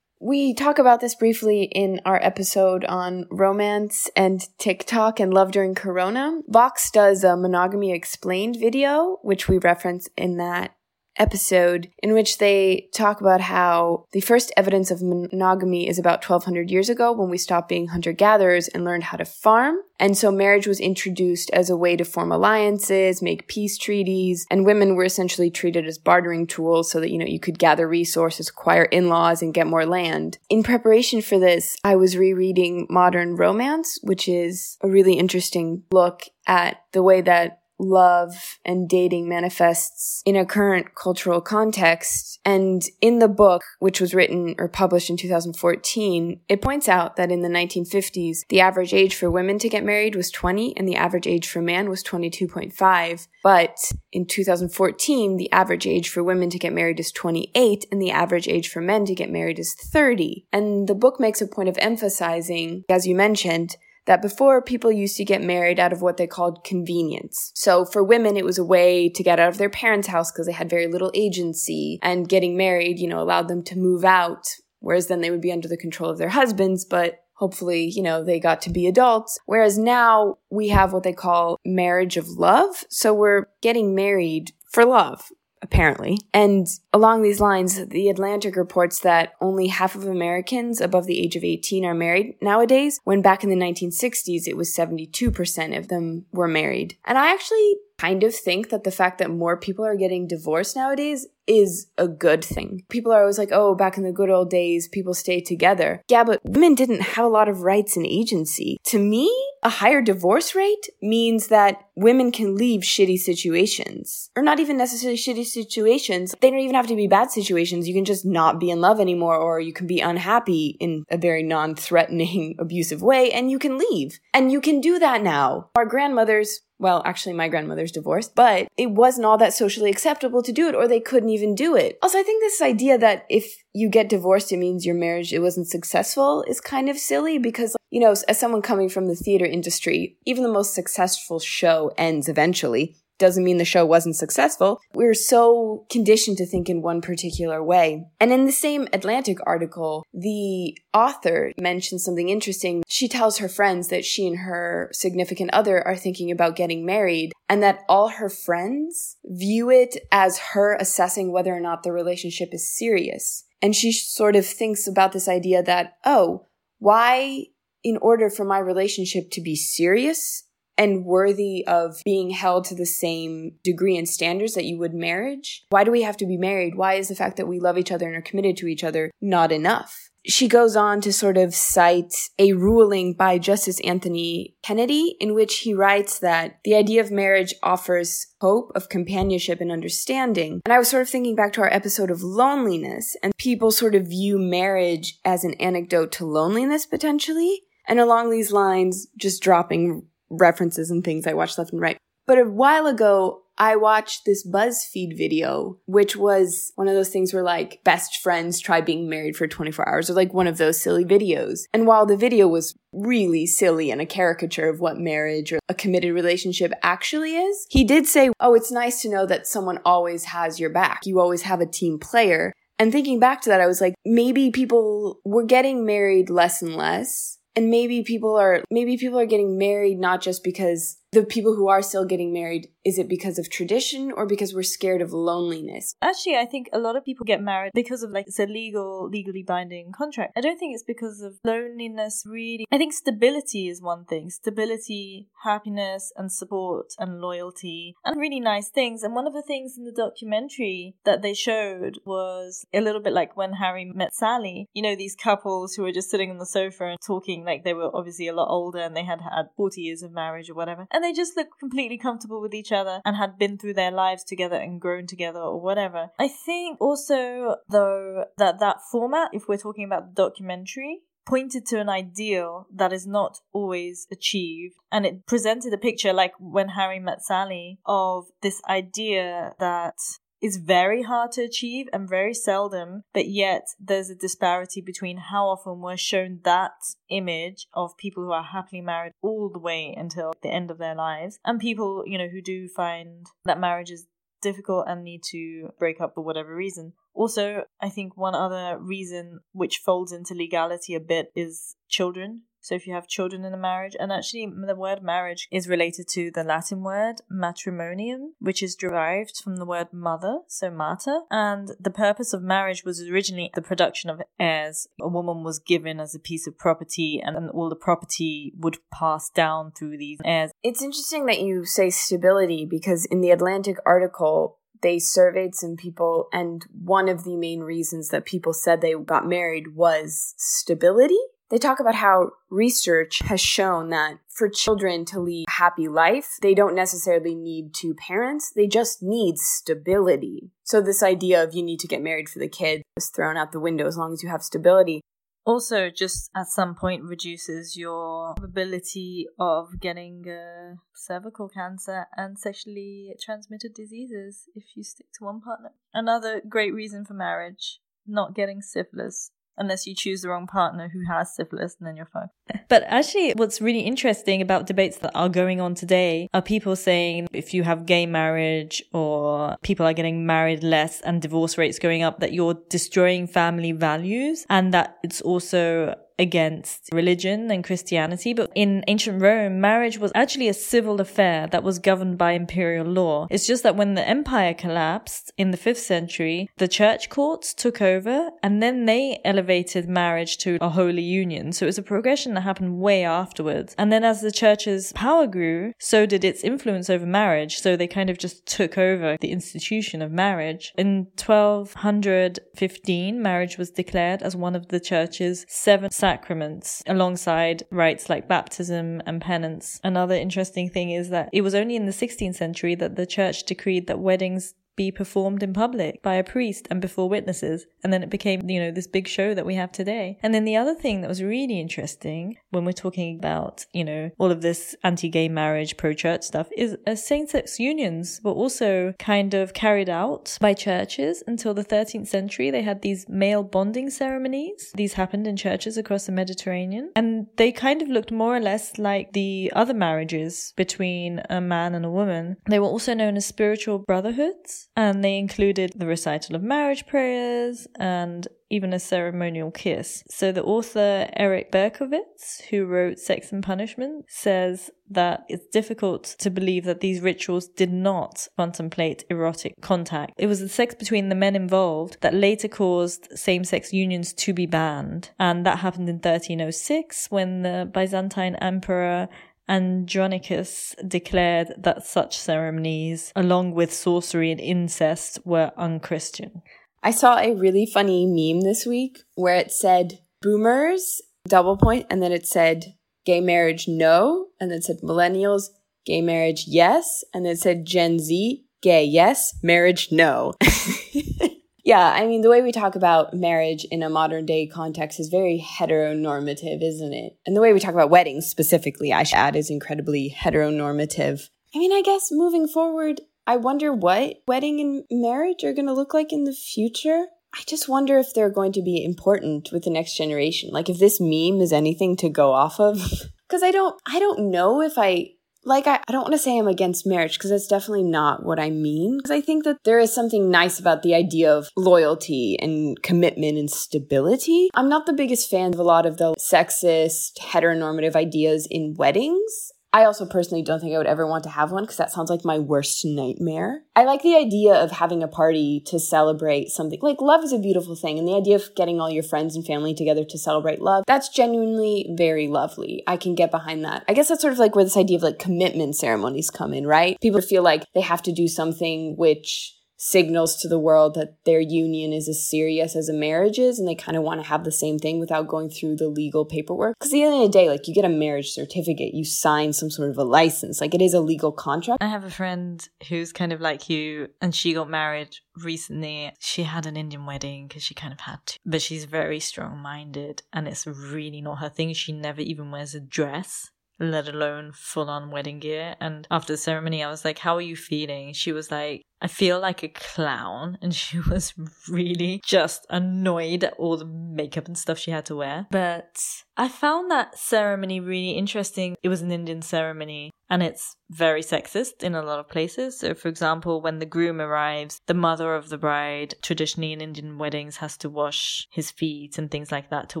We 0.20 0.54
talk 0.54 0.78
about 0.78 1.00
this 1.00 1.16
briefly 1.16 1.64
in 1.64 2.00
our 2.06 2.22
episode 2.22 2.84
on 2.84 3.26
romance 3.28 4.08
and 4.14 4.40
TikTok 4.58 5.18
and 5.18 5.34
love 5.34 5.50
during 5.50 5.74
Corona. 5.74 6.42
Vox 6.46 6.92
does 6.92 7.24
a 7.24 7.36
monogamy 7.36 7.92
explained 7.92 8.56
video, 8.56 9.18
which 9.22 9.48
we 9.48 9.58
reference 9.58 10.08
in 10.16 10.36
that 10.36 10.76
episode 11.16 11.90
in 12.02 12.12
which 12.12 12.38
they 12.38 12.88
talk 12.94 13.20
about 13.20 13.40
how 13.40 14.04
the 14.12 14.20
first 14.20 14.52
evidence 14.56 14.90
of 14.90 15.02
monogamy 15.02 15.88
is 15.88 15.98
about 15.98 16.24
1200 16.28 16.70
years 16.70 16.88
ago 16.88 17.12
when 17.12 17.30
we 17.30 17.38
stopped 17.38 17.68
being 17.68 17.88
hunter 17.88 18.12
gatherers 18.12 18.68
and 18.68 18.84
learned 18.84 19.04
how 19.04 19.16
to 19.16 19.24
farm. 19.24 19.76
And 19.98 20.18
so 20.18 20.32
marriage 20.32 20.66
was 20.66 20.80
introduced 20.80 21.50
as 21.50 21.70
a 21.70 21.76
way 21.76 21.96
to 21.96 22.04
form 22.04 22.32
alliances, 22.32 23.22
make 23.22 23.46
peace 23.46 23.78
treaties, 23.78 24.46
and 24.50 24.66
women 24.66 24.96
were 24.96 25.04
essentially 25.04 25.50
treated 25.50 25.86
as 25.86 25.98
bartering 25.98 26.46
tools 26.46 26.90
so 26.90 26.98
that, 26.98 27.10
you 27.10 27.18
know, 27.18 27.26
you 27.26 27.38
could 27.38 27.58
gather 27.58 27.86
resources, 27.86 28.48
acquire 28.48 28.84
in-laws, 28.84 29.42
and 29.42 29.54
get 29.54 29.68
more 29.68 29.86
land. 29.86 30.38
In 30.50 30.64
preparation 30.64 31.22
for 31.22 31.38
this, 31.38 31.76
I 31.84 31.94
was 31.94 32.16
rereading 32.16 32.88
Modern 32.90 33.36
Romance, 33.36 34.00
which 34.02 34.26
is 34.26 34.76
a 34.80 34.88
really 34.88 35.14
interesting 35.14 35.84
look 35.92 36.24
at 36.46 36.82
the 36.90 37.02
way 37.02 37.20
that 37.20 37.61
love 37.78 38.58
and 38.64 38.88
dating 38.88 39.28
manifests 39.28 40.22
in 40.24 40.36
a 40.36 40.46
current 40.46 40.94
cultural 40.94 41.40
context. 41.40 42.40
And 42.44 42.82
in 43.00 43.18
the 43.18 43.28
book, 43.28 43.62
which 43.78 44.00
was 44.00 44.14
written 44.14 44.54
or 44.58 44.68
published 44.68 45.10
in 45.10 45.16
2014, 45.16 46.40
it 46.48 46.62
points 46.62 46.88
out 46.88 47.16
that 47.16 47.30
in 47.30 47.42
the 47.42 47.48
1950s, 47.48 48.38
the 48.48 48.60
average 48.60 48.92
age 48.92 49.14
for 49.14 49.30
women 49.30 49.58
to 49.58 49.68
get 49.68 49.84
married 49.84 50.14
was 50.14 50.30
20 50.30 50.76
and 50.76 50.88
the 50.88 50.96
average 50.96 51.26
age 51.26 51.48
for 51.48 51.62
man 51.62 51.88
was 51.88 52.02
22.5. 52.02 53.26
But 53.42 53.92
in 54.12 54.26
2014, 54.26 55.36
the 55.36 55.50
average 55.52 55.86
age 55.86 56.08
for 56.08 56.22
women 56.22 56.50
to 56.50 56.58
get 56.58 56.72
married 56.72 57.00
is 57.00 57.12
28 57.12 57.86
and 57.90 58.00
the 58.00 58.10
average 58.10 58.48
age 58.48 58.68
for 58.68 58.80
men 58.80 59.04
to 59.06 59.14
get 59.14 59.30
married 59.30 59.58
is 59.58 59.74
30. 59.74 60.46
And 60.52 60.88
the 60.88 60.94
book 60.94 61.18
makes 61.18 61.40
a 61.40 61.46
point 61.46 61.68
of 61.68 61.78
emphasizing, 61.78 62.84
as 62.88 63.06
you 63.06 63.14
mentioned, 63.14 63.76
that 64.06 64.22
before 64.22 64.60
people 64.62 64.90
used 64.90 65.16
to 65.16 65.24
get 65.24 65.42
married 65.42 65.78
out 65.78 65.92
of 65.92 66.02
what 66.02 66.16
they 66.16 66.26
called 66.26 66.64
convenience. 66.64 67.52
So 67.54 67.84
for 67.84 68.02
women, 68.02 68.36
it 68.36 68.44
was 68.44 68.58
a 68.58 68.64
way 68.64 69.08
to 69.08 69.22
get 69.22 69.38
out 69.38 69.48
of 69.48 69.58
their 69.58 69.70
parents' 69.70 70.08
house 70.08 70.32
because 70.32 70.46
they 70.46 70.52
had 70.52 70.70
very 70.70 70.86
little 70.86 71.10
agency 71.14 71.98
and 72.02 72.28
getting 72.28 72.56
married, 72.56 72.98
you 72.98 73.08
know, 73.08 73.20
allowed 73.20 73.48
them 73.48 73.62
to 73.64 73.78
move 73.78 74.04
out. 74.04 74.44
Whereas 74.80 75.06
then 75.06 75.20
they 75.20 75.30
would 75.30 75.40
be 75.40 75.52
under 75.52 75.68
the 75.68 75.76
control 75.76 76.10
of 76.10 76.18
their 76.18 76.30
husbands, 76.30 76.84
but 76.84 77.20
hopefully, 77.34 77.84
you 77.84 78.02
know, 78.02 78.24
they 78.24 78.40
got 78.40 78.60
to 78.62 78.70
be 78.70 78.86
adults. 78.86 79.38
Whereas 79.46 79.78
now 79.78 80.38
we 80.50 80.68
have 80.68 80.92
what 80.92 81.04
they 81.04 81.12
call 81.12 81.58
marriage 81.64 82.16
of 82.16 82.28
love. 82.28 82.84
So 82.88 83.14
we're 83.14 83.46
getting 83.60 83.94
married 83.94 84.52
for 84.70 84.84
love 84.84 85.30
apparently. 85.62 86.18
And 86.34 86.66
along 86.92 87.22
these 87.22 87.40
lines, 87.40 87.86
The 87.86 88.08
Atlantic 88.08 88.56
reports 88.56 88.98
that 89.00 89.34
only 89.40 89.68
half 89.68 89.94
of 89.94 90.06
Americans 90.06 90.80
above 90.80 91.06
the 91.06 91.20
age 91.20 91.36
of 91.36 91.44
18 91.44 91.84
are 91.84 91.94
married 91.94 92.36
nowadays, 92.42 93.00
when 93.04 93.22
back 93.22 93.44
in 93.44 93.50
the 93.50 93.56
1960s 93.56 94.46
it 94.46 94.56
was 94.56 94.74
72% 94.74 95.78
of 95.78 95.88
them 95.88 96.26
were 96.32 96.48
married. 96.48 96.96
And 97.04 97.16
I 97.16 97.32
actually 97.32 97.76
kind 98.02 98.24
of 98.24 98.34
think 98.34 98.70
that 98.70 98.82
the 98.82 98.90
fact 98.90 99.18
that 99.18 99.30
more 99.30 99.56
people 99.56 99.84
are 99.84 99.96
getting 99.96 100.26
divorced 100.26 100.74
nowadays 100.74 101.28
is 101.46 101.88
a 101.98 102.08
good 102.08 102.44
thing. 102.44 102.84
People 102.88 103.12
are 103.12 103.20
always 103.20 103.38
like, 103.38 103.50
oh, 103.52 103.74
back 103.74 103.96
in 103.96 104.04
the 104.04 104.12
good 104.12 104.30
old 104.30 104.50
days, 104.50 104.88
people 104.88 105.14
stayed 105.14 105.44
together. 105.44 106.02
Yeah, 106.08 106.24
but 106.24 106.40
women 106.44 106.74
didn't 106.74 107.02
have 107.02 107.24
a 107.24 107.28
lot 107.28 107.48
of 107.48 107.62
rights 107.62 107.96
and 107.96 108.06
agency. 108.06 108.78
To 108.86 108.98
me, 108.98 109.30
a 109.62 109.68
higher 109.68 110.02
divorce 110.02 110.54
rate 110.54 110.88
means 111.00 111.48
that 111.48 111.82
women 111.94 112.32
can 112.32 112.56
leave 112.56 112.82
shitty 112.82 113.18
situations. 113.18 114.30
Or 114.36 114.42
not 114.42 114.60
even 114.60 114.76
necessarily 114.76 115.18
shitty 115.18 115.44
situations. 115.44 116.34
They 116.40 116.50
don't 116.50 116.60
even 116.60 116.76
have 116.76 116.88
to 116.88 116.96
be 116.96 117.06
bad 117.06 117.30
situations. 117.30 117.88
You 117.88 117.94
can 117.94 118.04
just 118.04 118.24
not 118.24 118.60
be 118.60 118.70
in 118.70 118.80
love 118.80 119.00
anymore, 119.00 119.36
or 119.36 119.60
you 119.60 119.72
can 119.72 119.86
be 119.86 120.00
unhappy 120.00 120.76
in 120.80 121.04
a 121.10 121.18
very 121.18 121.42
non 121.42 121.74
threatening, 121.74 122.56
abusive 122.58 123.02
way, 123.02 123.30
and 123.32 123.50
you 123.50 123.58
can 123.58 123.78
leave. 123.78 124.18
And 124.32 124.50
you 124.50 124.60
can 124.60 124.80
do 124.80 124.98
that 124.98 125.22
now. 125.22 125.70
Our 125.76 125.86
grandmothers 125.86 126.60
well, 126.82 127.00
actually, 127.04 127.34
my 127.34 127.48
grandmother's 127.48 127.92
divorced, 127.92 128.34
but 128.34 128.66
it 128.76 128.90
wasn't 128.90 129.24
all 129.24 129.38
that 129.38 129.54
socially 129.54 129.88
acceptable 129.88 130.42
to 130.42 130.52
do 130.52 130.68
it, 130.68 130.74
or 130.74 130.88
they 130.88 130.98
couldn't 130.98 131.28
even 131.28 131.54
do 131.54 131.76
it. 131.76 131.96
Also, 132.02 132.18
I 132.18 132.24
think 132.24 132.42
this 132.42 132.60
idea 132.60 132.98
that 132.98 133.24
if 133.30 133.56
you 133.72 133.88
get 133.88 134.08
divorced, 134.08 134.50
it 134.50 134.56
means 134.56 134.84
your 134.84 134.96
marriage 134.96 135.32
it 135.32 135.38
wasn't 135.38 135.68
successful 135.68 136.42
is 136.48 136.60
kind 136.60 136.88
of 136.88 136.98
silly 136.98 137.38
because, 137.38 137.76
you 137.90 138.00
know, 138.00 138.10
as 138.10 138.38
someone 138.38 138.62
coming 138.62 138.88
from 138.88 139.06
the 139.06 139.14
theater 139.14 139.46
industry, 139.46 140.16
even 140.26 140.42
the 140.42 140.48
most 140.48 140.74
successful 140.74 141.38
show 141.38 141.92
ends 141.96 142.28
eventually 142.28 142.96
doesn't 143.22 143.44
mean 143.44 143.58
the 143.58 143.64
show 143.64 143.86
wasn't 143.86 144.16
successful. 144.16 144.80
We 144.94 145.04
are 145.04 145.14
so 145.14 145.86
conditioned 145.90 146.38
to 146.38 146.46
think 146.46 146.68
in 146.68 146.82
one 146.82 147.00
particular 147.00 147.62
way. 147.62 148.04
And 148.18 148.32
in 148.32 148.46
the 148.46 148.52
same 148.52 148.88
Atlantic 148.92 149.38
article, 149.46 150.04
the 150.12 150.76
author 150.92 151.52
mentioned 151.56 152.00
something 152.00 152.28
interesting. 152.28 152.81
She 152.92 153.08
tells 153.08 153.38
her 153.38 153.48
friends 153.48 153.88
that 153.88 154.04
she 154.04 154.26
and 154.26 154.40
her 154.40 154.90
significant 154.92 155.48
other 155.54 155.82
are 155.82 155.96
thinking 155.96 156.30
about 156.30 156.56
getting 156.56 156.84
married 156.84 157.32
and 157.48 157.62
that 157.62 157.84
all 157.88 158.08
her 158.08 158.28
friends 158.28 159.16
view 159.24 159.70
it 159.70 159.96
as 160.12 160.38
her 160.52 160.76
assessing 160.78 161.32
whether 161.32 161.54
or 161.54 161.58
not 161.58 161.84
the 161.84 161.90
relationship 161.90 162.50
is 162.52 162.76
serious. 162.76 163.44
And 163.62 163.74
she 163.74 163.92
sort 163.92 164.36
of 164.36 164.44
thinks 164.44 164.86
about 164.86 165.12
this 165.12 165.26
idea 165.26 165.62
that, 165.62 165.94
oh, 166.04 166.48
why 166.80 167.46
in 167.82 167.96
order 168.02 168.28
for 168.28 168.44
my 168.44 168.58
relationship 168.58 169.30
to 169.30 169.40
be 169.40 169.56
serious 169.56 170.42
and 170.76 171.06
worthy 171.06 171.66
of 171.66 172.02
being 172.04 172.28
held 172.28 172.66
to 172.66 172.74
the 172.74 172.84
same 172.84 173.52
degree 173.64 173.96
and 173.96 174.06
standards 174.06 174.52
that 174.52 174.66
you 174.66 174.78
would 174.78 174.92
marriage? 174.92 175.64
Why 175.70 175.84
do 175.84 175.90
we 175.90 176.02
have 176.02 176.18
to 176.18 176.26
be 176.26 176.36
married? 176.36 176.74
Why 176.74 176.96
is 176.96 177.08
the 177.08 177.14
fact 177.14 177.38
that 177.38 177.48
we 177.48 177.58
love 177.58 177.78
each 177.78 177.90
other 177.90 178.06
and 178.06 178.16
are 178.16 178.20
committed 178.20 178.58
to 178.58 178.66
each 178.66 178.84
other 178.84 179.10
not 179.18 179.50
enough? 179.50 180.10
She 180.24 180.46
goes 180.46 180.76
on 180.76 181.00
to 181.00 181.12
sort 181.12 181.36
of 181.36 181.54
cite 181.54 182.14
a 182.38 182.52
ruling 182.52 183.14
by 183.14 183.38
Justice 183.38 183.80
Anthony 183.80 184.56
Kennedy 184.62 185.16
in 185.18 185.34
which 185.34 185.60
he 185.60 185.74
writes 185.74 186.20
that 186.20 186.60
the 186.64 186.76
idea 186.76 187.00
of 187.00 187.10
marriage 187.10 187.54
offers 187.62 188.28
hope 188.40 188.70
of 188.76 188.88
companionship 188.88 189.60
and 189.60 189.72
understanding. 189.72 190.60
And 190.64 190.72
I 190.72 190.78
was 190.78 190.88
sort 190.88 191.02
of 191.02 191.08
thinking 191.08 191.34
back 191.34 191.52
to 191.54 191.62
our 191.62 191.72
episode 191.72 192.10
of 192.10 192.22
loneliness 192.22 193.16
and 193.22 193.36
people 193.36 193.72
sort 193.72 193.96
of 193.96 194.06
view 194.06 194.38
marriage 194.38 195.18
as 195.24 195.42
an 195.42 195.54
anecdote 195.54 196.12
to 196.12 196.26
loneliness 196.26 196.86
potentially. 196.86 197.62
And 197.88 197.98
along 197.98 198.30
these 198.30 198.52
lines, 198.52 199.08
just 199.16 199.42
dropping 199.42 200.06
references 200.30 200.90
and 200.90 201.02
things 201.02 201.26
I 201.26 201.34
watched 201.34 201.58
left 201.58 201.72
and 201.72 201.80
right. 201.80 201.98
But 202.26 202.38
a 202.38 202.44
while 202.44 202.86
ago, 202.86 203.41
I 203.58 203.76
watched 203.76 204.22
this 204.24 204.46
BuzzFeed 204.46 205.16
video, 205.16 205.78
which 205.86 206.16
was 206.16 206.72
one 206.74 206.88
of 206.88 206.94
those 206.94 207.10
things 207.10 207.32
where 207.32 207.42
like 207.42 207.80
best 207.84 208.16
friends 208.22 208.60
try 208.60 208.80
being 208.80 209.08
married 209.08 209.36
for 209.36 209.46
24 209.46 209.88
hours 209.88 210.10
or 210.10 210.14
like 210.14 210.32
one 210.32 210.46
of 210.46 210.58
those 210.58 210.80
silly 210.80 211.04
videos. 211.04 211.60
And 211.72 211.86
while 211.86 212.06
the 212.06 212.16
video 212.16 212.48
was 212.48 212.74
really 212.92 213.46
silly 213.46 213.90
and 213.90 214.00
a 214.00 214.06
caricature 214.06 214.68
of 214.68 214.80
what 214.80 214.98
marriage 214.98 215.52
or 215.52 215.60
a 215.68 215.74
committed 215.74 216.14
relationship 216.14 216.72
actually 216.82 217.36
is, 217.36 217.66
he 217.70 217.84
did 217.84 218.06
say, 218.06 218.30
Oh, 218.40 218.54
it's 218.54 218.72
nice 218.72 219.02
to 219.02 219.10
know 219.10 219.26
that 219.26 219.46
someone 219.46 219.78
always 219.84 220.24
has 220.24 220.58
your 220.58 220.70
back. 220.70 221.00
You 221.04 221.20
always 221.20 221.42
have 221.42 221.60
a 221.60 221.66
team 221.66 221.98
player. 221.98 222.52
And 222.78 222.90
thinking 222.90 223.20
back 223.20 223.42
to 223.42 223.50
that, 223.50 223.60
I 223.60 223.66
was 223.66 223.80
like, 223.80 223.94
maybe 224.04 224.50
people 224.50 225.20
were 225.24 225.44
getting 225.44 225.86
married 225.86 226.30
less 226.30 226.62
and 226.62 226.74
less 226.74 227.38
and 227.54 227.70
maybe 227.70 228.02
people 228.02 228.34
are 228.36 228.62
maybe 228.70 228.96
people 228.96 229.18
are 229.18 229.26
getting 229.26 229.58
married 229.58 229.98
not 229.98 230.20
just 230.20 230.42
because 230.42 230.98
the 231.12 231.24
people 231.24 231.54
who 231.54 231.68
are 231.68 231.82
still 231.82 232.06
getting 232.06 232.32
married 232.32 232.68
is 232.84 232.98
it 232.98 233.08
because 233.08 233.38
of 233.38 233.50
tradition 233.50 234.10
or 234.10 234.26
because 234.26 234.54
we're 234.54 234.62
scared 234.62 235.02
of 235.02 235.12
loneliness? 235.12 235.94
Actually, 236.02 236.36
I 236.36 236.46
think 236.46 236.68
a 236.72 236.78
lot 236.78 236.96
of 236.96 237.04
people 237.04 237.24
get 237.24 237.42
married 237.42 237.72
because 237.74 238.02
of 238.02 238.10
like 238.10 238.26
it's 238.26 238.38
a 238.38 238.46
legal, 238.46 239.08
legally 239.08 239.42
binding 239.42 239.92
contract. 239.92 240.32
I 240.36 240.40
don't 240.40 240.58
think 240.58 240.74
it's 240.74 240.82
because 240.82 241.20
of 241.20 241.38
loneliness, 241.44 242.24
really. 242.26 242.66
I 242.72 242.78
think 242.78 242.92
stability 242.92 243.68
is 243.68 243.82
one 243.82 244.04
thing 244.04 244.30
stability, 244.30 245.28
happiness, 245.44 246.12
and 246.16 246.32
support, 246.32 246.86
and 246.98 247.20
loyalty, 247.20 247.94
and 248.04 248.18
really 248.18 248.40
nice 248.40 248.68
things. 248.68 249.02
And 249.02 249.14
one 249.14 249.26
of 249.26 249.34
the 249.34 249.42
things 249.42 249.76
in 249.76 249.84
the 249.84 249.92
documentary 249.92 250.96
that 251.04 251.22
they 251.22 251.34
showed 251.34 251.98
was 252.04 252.66
a 252.72 252.80
little 252.80 253.02
bit 253.02 253.12
like 253.12 253.36
when 253.36 253.52
Harry 253.54 253.84
met 253.84 254.14
Sally. 254.14 254.68
You 254.72 254.82
know, 254.82 254.96
these 254.96 255.14
couples 255.14 255.74
who 255.74 255.82
were 255.82 255.92
just 255.92 256.10
sitting 256.10 256.30
on 256.30 256.38
the 256.38 256.46
sofa 256.46 256.84
and 256.86 256.98
talking 257.06 257.44
like 257.44 257.64
they 257.64 257.74
were 257.74 257.94
obviously 257.94 258.28
a 258.28 258.34
lot 258.34 258.48
older 258.48 258.78
and 258.78 258.96
they 258.96 259.04
had 259.04 259.20
had 259.20 259.46
40 259.56 259.80
years 259.80 260.02
of 260.02 260.12
marriage 260.12 260.50
or 260.50 260.54
whatever. 260.54 260.86
And 260.90 261.01
and 261.02 261.10
they 261.10 261.16
just 261.16 261.36
looked 261.36 261.58
completely 261.58 261.98
comfortable 261.98 262.40
with 262.40 262.54
each 262.54 262.72
other 262.72 263.00
and 263.04 263.16
had 263.16 263.38
been 263.38 263.58
through 263.58 263.74
their 263.74 263.90
lives 263.90 264.24
together 264.24 264.56
and 264.56 264.80
grown 264.80 265.06
together 265.06 265.40
or 265.40 265.60
whatever. 265.60 266.10
I 266.18 266.28
think 266.28 266.80
also 266.80 267.56
though 267.68 268.26
that 268.38 268.60
that 268.60 268.76
format, 268.90 269.30
if 269.32 269.48
we're 269.48 269.56
talking 269.56 269.84
about 269.84 270.14
the 270.14 270.22
documentary, 270.22 271.00
pointed 271.24 271.64
to 271.66 271.80
an 271.80 271.88
ideal 271.88 272.66
that 272.74 272.92
is 272.92 273.06
not 273.06 273.38
always 273.52 274.06
achieved. 274.10 274.74
And 274.90 275.06
it 275.06 275.26
presented 275.26 275.72
a 275.72 275.78
picture, 275.78 276.12
like 276.12 276.32
when 276.38 276.70
Harry 276.70 276.98
met 276.98 277.22
Sally, 277.22 277.78
of 277.86 278.26
this 278.42 278.60
idea 278.68 279.52
that 279.58 279.94
is 280.42 280.56
very 280.56 281.02
hard 281.02 281.30
to 281.32 281.42
achieve 281.42 281.86
and 281.92 282.08
very 282.08 282.34
seldom, 282.34 283.04
but 283.14 283.28
yet 283.28 283.68
there's 283.78 284.10
a 284.10 284.14
disparity 284.14 284.80
between 284.80 285.16
how 285.16 285.46
often 285.46 285.80
we're 285.80 285.96
shown 285.96 286.40
that 286.42 286.72
image 287.08 287.68
of 287.74 287.96
people 287.96 288.24
who 288.24 288.32
are 288.32 288.42
happily 288.42 288.82
married 288.82 289.12
all 289.22 289.48
the 289.48 289.60
way 289.60 289.94
until 289.96 290.32
the 290.42 290.50
end 290.50 290.70
of 290.70 290.78
their 290.78 290.96
lives 290.96 291.38
and 291.44 291.60
people, 291.60 292.02
you 292.06 292.18
know, 292.18 292.28
who 292.28 292.42
do 292.42 292.68
find 292.68 293.26
that 293.44 293.60
marriage 293.60 293.90
is 293.90 294.06
difficult 294.42 294.86
and 294.88 295.04
need 295.04 295.22
to 295.22 295.70
break 295.78 296.00
up 296.00 296.14
for 296.14 296.24
whatever 296.24 296.54
reason. 296.54 296.92
Also, 297.14 297.62
I 297.80 297.88
think 297.88 298.16
one 298.16 298.34
other 298.34 298.76
reason 298.78 299.40
which 299.52 299.78
folds 299.78 300.12
into 300.12 300.34
legality 300.34 300.94
a 300.94 301.00
bit 301.00 301.30
is 301.36 301.76
children. 301.88 302.42
So 302.62 302.76
if 302.76 302.86
you 302.86 302.94
have 302.94 303.08
children 303.08 303.44
in 303.44 303.52
a 303.52 303.58
marriage, 303.58 303.96
and 303.98 304.12
actually 304.12 304.46
the 304.46 304.76
word 304.76 305.02
marriage 305.02 305.48
is 305.50 305.68
related 305.68 306.06
to 306.10 306.30
the 306.30 306.44
Latin 306.44 306.82
word 306.82 307.16
matrimonium, 307.28 308.34
which 308.38 308.62
is 308.62 308.76
derived 308.76 309.36
from 309.42 309.56
the 309.56 309.66
word 309.66 309.92
mother, 309.92 310.38
so 310.46 310.70
mater. 310.70 311.22
And 311.30 311.72
the 311.80 311.90
purpose 311.90 312.32
of 312.32 312.42
marriage 312.42 312.84
was 312.84 313.02
originally 313.02 313.50
the 313.54 313.62
production 313.62 314.10
of 314.10 314.22
heirs. 314.38 314.86
A 315.00 315.08
woman 315.08 315.42
was 315.42 315.58
given 315.58 315.98
as 315.98 316.14
a 316.14 316.20
piece 316.20 316.46
of 316.46 316.56
property, 316.56 317.20
and 317.22 317.50
all 317.50 317.68
the 317.68 317.76
property 317.76 318.52
would 318.56 318.78
pass 318.92 319.28
down 319.28 319.72
through 319.72 319.98
these 319.98 320.20
heirs. 320.24 320.52
It's 320.62 320.82
interesting 320.82 321.26
that 321.26 321.40
you 321.40 321.64
say 321.64 321.90
stability 321.90 322.64
because 322.64 323.04
in 323.06 323.20
the 323.20 323.30
Atlantic 323.30 323.76
article, 323.84 324.58
they 324.82 324.98
surveyed 324.98 325.54
some 325.54 325.76
people, 325.76 326.28
and 326.32 326.64
one 326.72 327.08
of 327.08 327.24
the 327.24 327.36
main 327.36 327.60
reasons 327.60 328.08
that 328.08 328.24
people 328.24 328.52
said 328.52 328.80
they 328.80 328.94
got 328.94 329.28
married 329.28 329.74
was 329.74 330.34
stability. 330.36 331.18
They 331.52 331.58
talk 331.58 331.80
about 331.80 331.96
how 331.96 332.30
research 332.48 333.18
has 333.26 333.38
shown 333.38 333.90
that 333.90 334.20
for 334.30 334.48
children 334.48 335.04
to 335.04 335.20
lead 335.20 335.44
a 335.46 335.50
happy 335.50 335.86
life, 335.86 336.38
they 336.40 336.54
don't 336.54 336.74
necessarily 336.74 337.34
need 337.34 337.74
two 337.74 337.92
parents, 337.92 338.50
they 338.56 338.66
just 338.66 339.02
need 339.02 339.36
stability. 339.36 340.50
So, 340.64 340.80
this 340.80 341.02
idea 341.02 341.44
of 341.44 341.54
you 341.54 341.62
need 341.62 341.78
to 341.80 341.86
get 341.86 342.00
married 342.00 342.30
for 342.30 342.38
the 342.38 342.48
kid 342.48 342.80
is 342.96 343.10
thrown 343.14 343.36
out 343.36 343.52
the 343.52 343.60
window 343.60 343.86
as 343.86 343.98
long 343.98 344.14
as 344.14 344.22
you 344.22 344.30
have 344.30 344.42
stability. 344.42 345.02
Also, 345.44 345.90
just 345.90 346.30
at 346.34 346.46
some 346.46 346.74
point 346.74 347.02
reduces 347.02 347.76
your 347.76 348.32
probability 348.34 349.26
of 349.38 349.78
getting 349.78 350.24
uh, 350.26 350.76
cervical 350.94 351.50
cancer 351.50 352.06
and 352.16 352.38
sexually 352.38 353.14
transmitted 353.22 353.74
diseases 353.74 354.44
if 354.54 354.64
you 354.74 354.82
stick 354.82 355.08
to 355.18 355.24
one 355.24 355.42
partner. 355.42 355.72
Another 355.92 356.40
great 356.48 356.72
reason 356.72 357.04
for 357.04 357.12
marriage 357.12 357.80
not 358.06 358.34
getting 358.34 358.62
syphilis 358.62 359.30
unless 359.56 359.86
you 359.86 359.94
choose 359.94 360.22
the 360.22 360.28
wrong 360.28 360.46
partner 360.46 360.90
who 360.92 361.04
has 361.06 361.34
syphilis 361.34 361.76
and 361.78 361.86
then 361.86 361.96
you're 361.96 362.06
fine. 362.06 362.28
But 362.68 362.84
actually, 362.86 363.32
what's 363.32 363.60
really 363.60 363.80
interesting 363.80 364.40
about 364.40 364.66
debates 364.66 364.98
that 364.98 365.12
are 365.14 365.28
going 365.28 365.60
on 365.60 365.74
today 365.74 366.30
are 366.32 366.40
people 366.40 366.74
saying 366.74 367.28
if 367.32 367.52
you 367.52 367.64
have 367.64 367.84
gay 367.84 368.06
marriage 368.06 368.82
or 368.92 369.56
people 369.62 369.84
are 369.84 369.92
getting 369.92 370.24
married 370.24 370.62
less 370.62 371.02
and 371.02 371.20
divorce 371.20 371.58
rates 371.58 371.78
going 371.78 372.02
up, 372.02 372.20
that 372.20 372.32
you're 372.32 372.58
destroying 372.70 373.26
family 373.26 373.72
values 373.72 374.46
and 374.48 374.72
that 374.72 374.96
it's 375.02 375.20
also 375.20 375.94
against 376.18 376.88
religion 376.92 377.50
and 377.50 377.64
Christianity, 377.64 378.32
but 378.32 378.50
in 378.54 378.84
ancient 378.88 379.20
Rome, 379.20 379.60
marriage 379.60 379.98
was 379.98 380.12
actually 380.14 380.48
a 380.48 380.54
civil 380.54 381.00
affair 381.00 381.46
that 381.48 381.62
was 381.62 381.78
governed 381.78 382.18
by 382.18 382.32
imperial 382.32 382.86
law. 382.86 383.26
It's 383.30 383.46
just 383.46 383.62
that 383.62 383.76
when 383.76 383.94
the 383.94 384.06
empire 384.06 384.54
collapsed 384.54 385.32
in 385.36 385.50
the 385.50 385.58
5th 385.58 385.76
century, 385.76 386.48
the 386.58 386.68
church 386.68 387.08
courts 387.08 387.54
took 387.54 387.80
over 387.80 388.30
and 388.42 388.62
then 388.62 388.86
they 388.86 389.20
elevated 389.24 389.88
marriage 389.88 390.38
to 390.38 390.58
a 390.60 390.70
holy 390.70 391.02
union. 391.02 391.52
So 391.52 391.66
it 391.66 391.68
was 391.68 391.78
a 391.78 391.82
progression 391.82 392.34
that 392.34 392.42
happened 392.42 392.78
way 392.78 393.04
afterwards. 393.04 393.74
And 393.78 393.92
then 393.92 394.04
as 394.04 394.20
the 394.20 394.32
church's 394.32 394.92
power 394.92 395.26
grew, 395.26 395.72
so 395.78 396.06
did 396.06 396.24
its 396.24 396.44
influence 396.44 396.90
over 396.90 397.06
marriage. 397.06 397.56
So 397.56 397.76
they 397.76 397.86
kind 397.86 398.10
of 398.10 398.18
just 398.18 398.46
took 398.46 398.78
over 398.78 399.16
the 399.20 399.32
institution 399.32 400.02
of 400.02 400.10
marriage. 400.10 400.72
In 400.76 401.06
1215, 401.16 403.22
marriage 403.22 403.58
was 403.58 403.70
declared 403.70 404.22
as 404.22 404.36
one 404.36 404.54
of 404.54 404.68
the 404.68 404.80
church's 404.80 405.44
seven 405.48 405.90
sacraments 406.02 406.82
alongside 406.88 407.62
rites 407.70 408.10
like 408.10 408.26
baptism 408.26 409.00
and 409.06 409.20
penance. 409.20 409.78
Another 409.84 410.16
interesting 410.16 410.68
thing 410.68 410.90
is 410.90 411.10
that 411.10 411.28
it 411.32 411.42
was 411.42 411.54
only 411.54 411.76
in 411.76 411.86
the 411.86 411.92
16th 411.92 412.34
century 412.34 412.74
that 412.74 412.96
the 412.96 413.06
church 413.06 413.44
decreed 413.44 413.86
that 413.86 414.00
weddings 414.00 414.54
be 414.76 414.90
performed 414.90 415.42
in 415.42 415.52
public 415.52 416.02
by 416.02 416.14
a 416.14 416.24
priest 416.24 416.66
and 416.70 416.80
before 416.80 417.08
witnesses. 417.08 417.66
And 417.82 417.92
then 417.92 418.02
it 418.02 418.10
became, 418.10 418.48
you 418.48 418.60
know, 418.60 418.70
this 418.70 418.86
big 418.86 419.08
show 419.08 419.34
that 419.34 419.46
we 419.46 419.54
have 419.54 419.72
today. 419.72 420.18
And 420.22 420.34
then 420.34 420.44
the 420.44 420.56
other 420.56 420.74
thing 420.74 421.00
that 421.00 421.08
was 421.08 421.22
really 421.22 421.60
interesting 421.60 422.36
when 422.50 422.64
we're 422.64 422.72
talking 422.72 423.16
about, 423.18 423.66
you 423.72 423.84
know, 423.84 424.10
all 424.18 424.30
of 424.30 424.42
this 424.42 424.74
anti-gay 424.84 425.28
marriage, 425.28 425.76
pro-church 425.76 426.22
stuff 426.22 426.48
is 426.56 426.76
uh, 426.86 426.94
same-sex 426.94 427.58
unions 427.58 428.20
were 428.22 428.32
also 428.32 428.94
kind 428.98 429.34
of 429.34 429.54
carried 429.54 429.88
out 429.88 430.36
by 430.40 430.54
churches 430.54 431.22
until 431.26 431.54
the 431.54 431.64
13th 431.64 432.08
century. 432.08 432.50
They 432.50 432.62
had 432.62 432.82
these 432.82 433.08
male 433.08 433.42
bonding 433.42 433.90
ceremonies. 433.90 434.72
These 434.74 434.94
happened 434.94 435.26
in 435.26 435.36
churches 435.36 435.76
across 435.76 436.06
the 436.06 436.12
Mediterranean 436.12 436.92
and 436.96 437.26
they 437.36 437.52
kind 437.52 437.82
of 437.82 437.88
looked 437.88 438.12
more 438.12 438.36
or 438.36 438.40
less 438.40 438.78
like 438.78 439.12
the 439.12 439.52
other 439.54 439.74
marriages 439.74 440.52
between 440.56 441.20
a 441.28 441.40
man 441.40 441.74
and 441.74 441.84
a 441.84 441.90
woman. 441.90 442.36
They 442.48 442.58
were 442.58 442.66
also 442.66 442.94
known 442.94 443.16
as 443.16 443.26
spiritual 443.26 443.78
brotherhoods 443.78 444.68
and 444.76 445.04
they 445.04 445.18
included 445.18 445.72
the 445.76 445.86
recital 445.86 446.34
of 446.34 446.42
marriage 446.42 446.86
prayers 446.86 447.66
and 447.78 448.28
even 448.50 448.72
a 448.72 448.78
ceremonial 448.78 449.50
kiss. 449.50 450.02
So 450.10 450.30
the 450.30 450.44
author 450.44 451.08
Eric 451.16 451.50
Berkowitz, 451.50 452.42
who 452.50 452.66
wrote 452.66 452.98
Sex 452.98 453.32
and 453.32 453.42
Punishment, 453.42 454.04
says 454.08 454.70
that 454.90 455.24
it's 455.28 455.46
difficult 455.46 456.04
to 456.18 456.30
believe 456.30 456.64
that 456.64 456.80
these 456.80 457.00
rituals 457.00 457.48
did 457.48 457.72
not 457.72 458.28
contemplate 458.36 459.04
erotic 459.08 459.54
contact. 459.62 460.12
It 460.18 460.26
was 460.26 460.40
the 460.40 460.50
sex 460.50 460.74
between 460.74 461.08
the 461.08 461.14
men 461.14 461.34
involved 461.34 461.98
that 462.02 462.12
later 462.14 462.48
caused 462.48 463.08
same-sex 463.18 463.72
unions 463.72 464.12
to 464.14 464.34
be 464.34 464.44
banned. 464.44 465.10
And 465.18 465.46
that 465.46 465.60
happened 465.60 465.88
in 465.88 465.96
1306 465.96 467.10
when 467.10 467.42
the 467.42 467.70
Byzantine 467.72 468.36
emperor 468.36 469.08
Andronicus 469.52 470.74
declared 470.88 471.52
that 471.58 471.84
such 471.84 472.16
ceremonies, 472.16 473.12
along 473.14 473.52
with 473.52 473.70
sorcery 473.70 474.30
and 474.30 474.40
incest, 474.40 475.18
were 475.26 475.52
unchristian. 475.58 476.40
I 476.82 476.90
saw 476.90 477.18
a 477.18 477.34
really 477.34 477.66
funny 477.66 478.06
meme 478.06 478.40
this 478.40 478.64
week 478.64 479.00
where 479.14 479.36
it 479.36 479.52
said 479.52 479.98
boomers, 480.22 481.02
double 481.28 481.58
point, 481.58 481.84
and 481.90 482.02
then 482.02 482.12
it 482.12 482.26
said 482.26 482.64
gay 483.04 483.20
marriage 483.20 483.68
no, 483.68 484.28
and 484.40 484.50
then 484.50 484.62
said 484.62 484.78
millennials, 484.82 485.50
gay 485.84 486.00
marriage 486.00 486.46
yes, 486.48 487.04
and 487.12 487.26
then 487.26 487.36
said 487.36 487.66
Gen 487.66 487.98
Z, 487.98 488.42
gay 488.62 488.84
yes, 488.84 489.34
marriage 489.42 489.92
no. 489.92 490.32
Yeah, 491.64 491.92
I 491.92 492.06
mean, 492.06 492.22
the 492.22 492.30
way 492.30 492.42
we 492.42 492.50
talk 492.50 492.74
about 492.74 493.14
marriage 493.14 493.64
in 493.70 493.82
a 493.82 493.90
modern 493.90 494.26
day 494.26 494.46
context 494.46 494.98
is 494.98 495.08
very 495.08 495.40
heteronormative, 495.40 496.62
isn't 496.62 496.92
it? 496.92 497.16
And 497.24 497.36
the 497.36 497.40
way 497.40 497.52
we 497.52 497.60
talk 497.60 497.74
about 497.74 497.90
weddings 497.90 498.26
specifically, 498.26 498.92
I 498.92 499.04
should 499.04 499.16
add, 499.16 499.36
is 499.36 499.48
incredibly 499.48 500.14
heteronormative. 500.16 501.28
I 501.54 501.58
mean, 501.58 501.72
I 501.72 501.82
guess 501.82 502.08
moving 502.10 502.48
forward, 502.48 503.00
I 503.26 503.36
wonder 503.36 503.72
what 503.72 504.16
wedding 504.26 504.60
and 504.60 504.84
marriage 504.90 505.44
are 505.44 505.52
going 505.52 505.66
to 505.66 505.72
look 505.72 505.94
like 505.94 506.12
in 506.12 506.24
the 506.24 506.32
future. 506.32 507.06
I 507.34 507.42
just 507.46 507.68
wonder 507.68 507.98
if 507.98 508.12
they're 508.12 508.30
going 508.30 508.52
to 508.52 508.62
be 508.62 508.84
important 508.84 509.50
with 509.52 509.62
the 509.62 509.70
next 509.70 509.96
generation. 509.96 510.50
Like 510.52 510.68
if 510.68 510.78
this 510.78 511.00
meme 511.00 511.40
is 511.40 511.52
anything 511.52 511.96
to 511.96 512.08
go 512.08 512.32
off 512.32 512.58
of. 512.58 512.78
Cuz 513.28 513.42
I 513.42 513.50
don't 513.50 513.80
I 513.86 513.98
don't 513.98 514.30
know 514.30 514.60
if 514.60 514.74
I 514.76 515.12
like 515.44 515.66
I, 515.66 515.80
I 515.88 515.92
don't 515.92 516.02
want 516.02 516.12
to 516.12 516.18
say 516.18 516.38
I'm 516.38 516.48
against 516.48 516.86
marriage 516.86 517.18
because 517.18 517.30
that's 517.30 517.46
definitely 517.46 517.84
not 517.84 518.24
what 518.24 518.38
I 518.38 518.50
mean. 518.50 518.98
Because 518.98 519.10
I 519.10 519.20
think 519.20 519.44
that 519.44 519.64
there 519.64 519.78
is 519.78 519.94
something 519.94 520.30
nice 520.30 520.58
about 520.58 520.82
the 520.82 520.94
idea 520.94 521.32
of 521.32 521.48
loyalty 521.56 522.36
and 522.40 522.80
commitment 522.82 523.38
and 523.38 523.50
stability. 523.50 524.48
I'm 524.54 524.68
not 524.68 524.86
the 524.86 524.92
biggest 524.92 525.30
fan 525.30 525.52
of 525.52 525.60
a 525.60 525.64
lot 525.64 525.86
of 525.86 525.96
the 525.96 526.14
sexist, 526.14 527.18
heteronormative 527.18 527.96
ideas 527.96 528.46
in 528.50 528.74
weddings. 528.74 529.51
I 529.72 529.84
also 529.84 530.04
personally 530.04 530.42
don't 530.42 530.60
think 530.60 530.74
I 530.74 530.78
would 530.78 530.86
ever 530.86 531.06
want 531.06 531.24
to 531.24 531.30
have 531.30 531.50
one 531.50 531.62
because 531.64 531.78
that 531.78 531.90
sounds 531.90 532.10
like 532.10 532.24
my 532.24 532.38
worst 532.38 532.84
nightmare. 532.84 533.62
I 533.74 533.84
like 533.84 534.02
the 534.02 534.16
idea 534.16 534.54
of 534.54 534.70
having 534.70 535.02
a 535.02 535.08
party 535.08 535.62
to 535.66 535.80
celebrate 535.80 536.50
something. 536.50 536.78
Like, 536.82 537.00
love 537.00 537.24
is 537.24 537.32
a 537.32 537.38
beautiful 537.38 537.74
thing, 537.74 537.98
and 537.98 538.06
the 538.06 538.14
idea 538.14 538.36
of 538.36 538.54
getting 538.54 538.80
all 538.80 538.90
your 538.90 539.02
friends 539.02 539.34
and 539.34 539.46
family 539.46 539.74
together 539.74 540.04
to 540.04 540.18
celebrate 540.18 540.60
love, 540.60 540.84
that's 540.86 541.08
genuinely 541.08 541.86
very 541.96 542.28
lovely. 542.28 542.82
I 542.86 542.98
can 542.98 543.14
get 543.14 543.30
behind 543.30 543.64
that. 543.64 543.84
I 543.88 543.94
guess 543.94 544.08
that's 544.08 544.20
sort 544.20 544.34
of 544.34 544.38
like 544.38 544.54
where 544.54 544.64
this 544.64 544.76
idea 544.76 544.98
of 544.98 545.02
like 545.02 545.18
commitment 545.18 545.76
ceremonies 545.76 546.28
come 546.28 546.52
in, 546.52 546.66
right? 546.66 546.98
People 547.00 547.22
feel 547.22 547.42
like 547.42 547.64
they 547.74 547.80
have 547.80 548.02
to 548.02 548.12
do 548.12 548.28
something 548.28 548.96
which 548.96 549.54
signals 549.84 550.36
to 550.36 550.46
the 550.46 550.60
world 550.60 550.94
that 550.94 551.16
their 551.24 551.40
union 551.40 551.92
is 551.92 552.08
as 552.08 552.24
serious 552.24 552.76
as 552.76 552.88
a 552.88 552.92
marriage 552.92 553.36
is 553.36 553.58
and 553.58 553.66
they 553.66 553.74
kind 553.74 553.96
of 553.96 554.04
want 554.04 554.22
to 554.22 554.28
have 554.28 554.44
the 554.44 554.52
same 554.52 554.78
thing 554.78 555.00
without 555.00 555.26
going 555.26 555.50
through 555.50 555.74
the 555.74 555.88
legal 555.88 556.24
paperwork. 556.24 556.76
Because 556.78 556.92
at 556.92 556.94
the 556.94 557.02
end 557.02 557.14
of 557.14 557.20
the 557.22 557.36
day, 557.36 557.50
like 557.50 557.66
you 557.66 557.74
get 557.74 557.84
a 557.84 557.88
marriage 557.88 558.30
certificate, 558.30 558.94
you 558.94 559.04
sign 559.04 559.52
some 559.52 559.70
sort 559.70 559.90
of 559.90 559.98
a 559.98 560.04
license. 560.04 560.60
Like 560.60 560.72
it 560.72 560.80
is 560.80 560.94
a 560.94 561.00
legal 561.00 561.32
contract. 561.32 561.82
I 561.82 561.88
have 561.88 562.04
a 562.04 562.10
friend 562.10 562.66
who's 562.88 563.12
kind 563.12 563.32
of 563.32 563.40
like 563.40 563.68
you 563.68 564.08
and 564.20 564.32
she 564.32 564.54
got 564.54 564.70
married 564.70 565.16
recently. 565.36 566.12
She 566.20 566.44
had 566.44 566.66
an 566.66 566.76
Indian 566.76 567.04
wedding 567.04 567.48
because 567.48 567.64
she 567.64 567.74
kind 567.74 567.92
of 567.92 567.98
had 567.98 568.24
to, 568.26 568.38
but 568.46 568.62
she's 568.62 568.84
very 568.84 569.18
strong 569.18 569.58
minded 569.58 570.22
and 570.32 570.46
it's 570.46 570.64
really 570.64 571.20
not 571.20 571.40
her 571.40 571.48
thing. 571.48 571.74
She 571.74 571.90
never 571.90 572.20
even 572.20 572.52
wears 572.52 572.76
a 572.76 572.80
dress 572.80 573.50
let 573.80 574.06
alone 574.06 574.52
full 574.54 574.88
on 574.88 575.10
wedding 575.10 575.40
gear. 575.40 575.74
And 575.80 576.06
after 576.10 576.34
the 576.34 576.36
ceremony, 576.36 576.84
I 576.84 576.90
was 576.90 577.04
like, 577.04 577.18
How 577.18 577.36
are 577.36 577.42
you 577.42 577.56
feeling? 577.56 578.12
She 578.12 578.32
was 578.32 578.50
like, 578.50 578.82
I 579.02 579.08
feel 579.08 579.40
like 579.40 579.64
a 579.64 579.68
clown. 579.68 580.56
And 580.62 580.74
she 580.74 580.98
was 581.10 581.34
really 581.68 582.22
just 582.24 582.66
annoyed 582.70 583.44
at 583.44 583.54
all 583.54 583.76
the 583.76 583.84
makeup 583.84 584.46
and 584.46 584.56
stuff 584.56 584.78
she 584.78 584.92
had 584.92 585.04
to 585.06 585.16
wear. 585.16 585.46
But 585.50 585.98
I 586.36 586.48
found 586.48 586.90
that 586.90 587.18
ceremony 587.18 587.80
really 587.80 588.12
interesting. 588.12 588.76
It 588.82 588.88
was 588.88 589.02
an 589.02 589.10
Indian 589.10 589.42
ceremony 589.42 590.12
and 590.32 590.42
it's 590.42 590.76
very 590.88 591.20
sexist 591.20 591.82
in 591.82 591.94
a 591.94 592.02
lot 592.02 592.18
of 592.18 592.28
places. 592.28 592.78
So, 592.78 592.94
for 592.94 593.08
example, 593.08 593.60
when 593.60 593.80
the 593.80 593.86
groom 593.86 594.18
arrives, 594.18 594.80
the 594.86 594.94
mother 594.94 595.34
of 595.34 595.50
the 595.50 595.58
bride, 595.58 596.14
traditionally 596.22 596.72
in 596.72 596.80
Indian 596.80 597.18
weddings, 597.18 597.58
has 597.58 597.76
to 597.78 597.90
wash 597.90 598.48
his 598.50 598.70
feet 598.70 599.18
and 599.18 599.30
things 599.30 599.52
like 599.52 599.68
that 599.68 599.90
to 599.90 600.00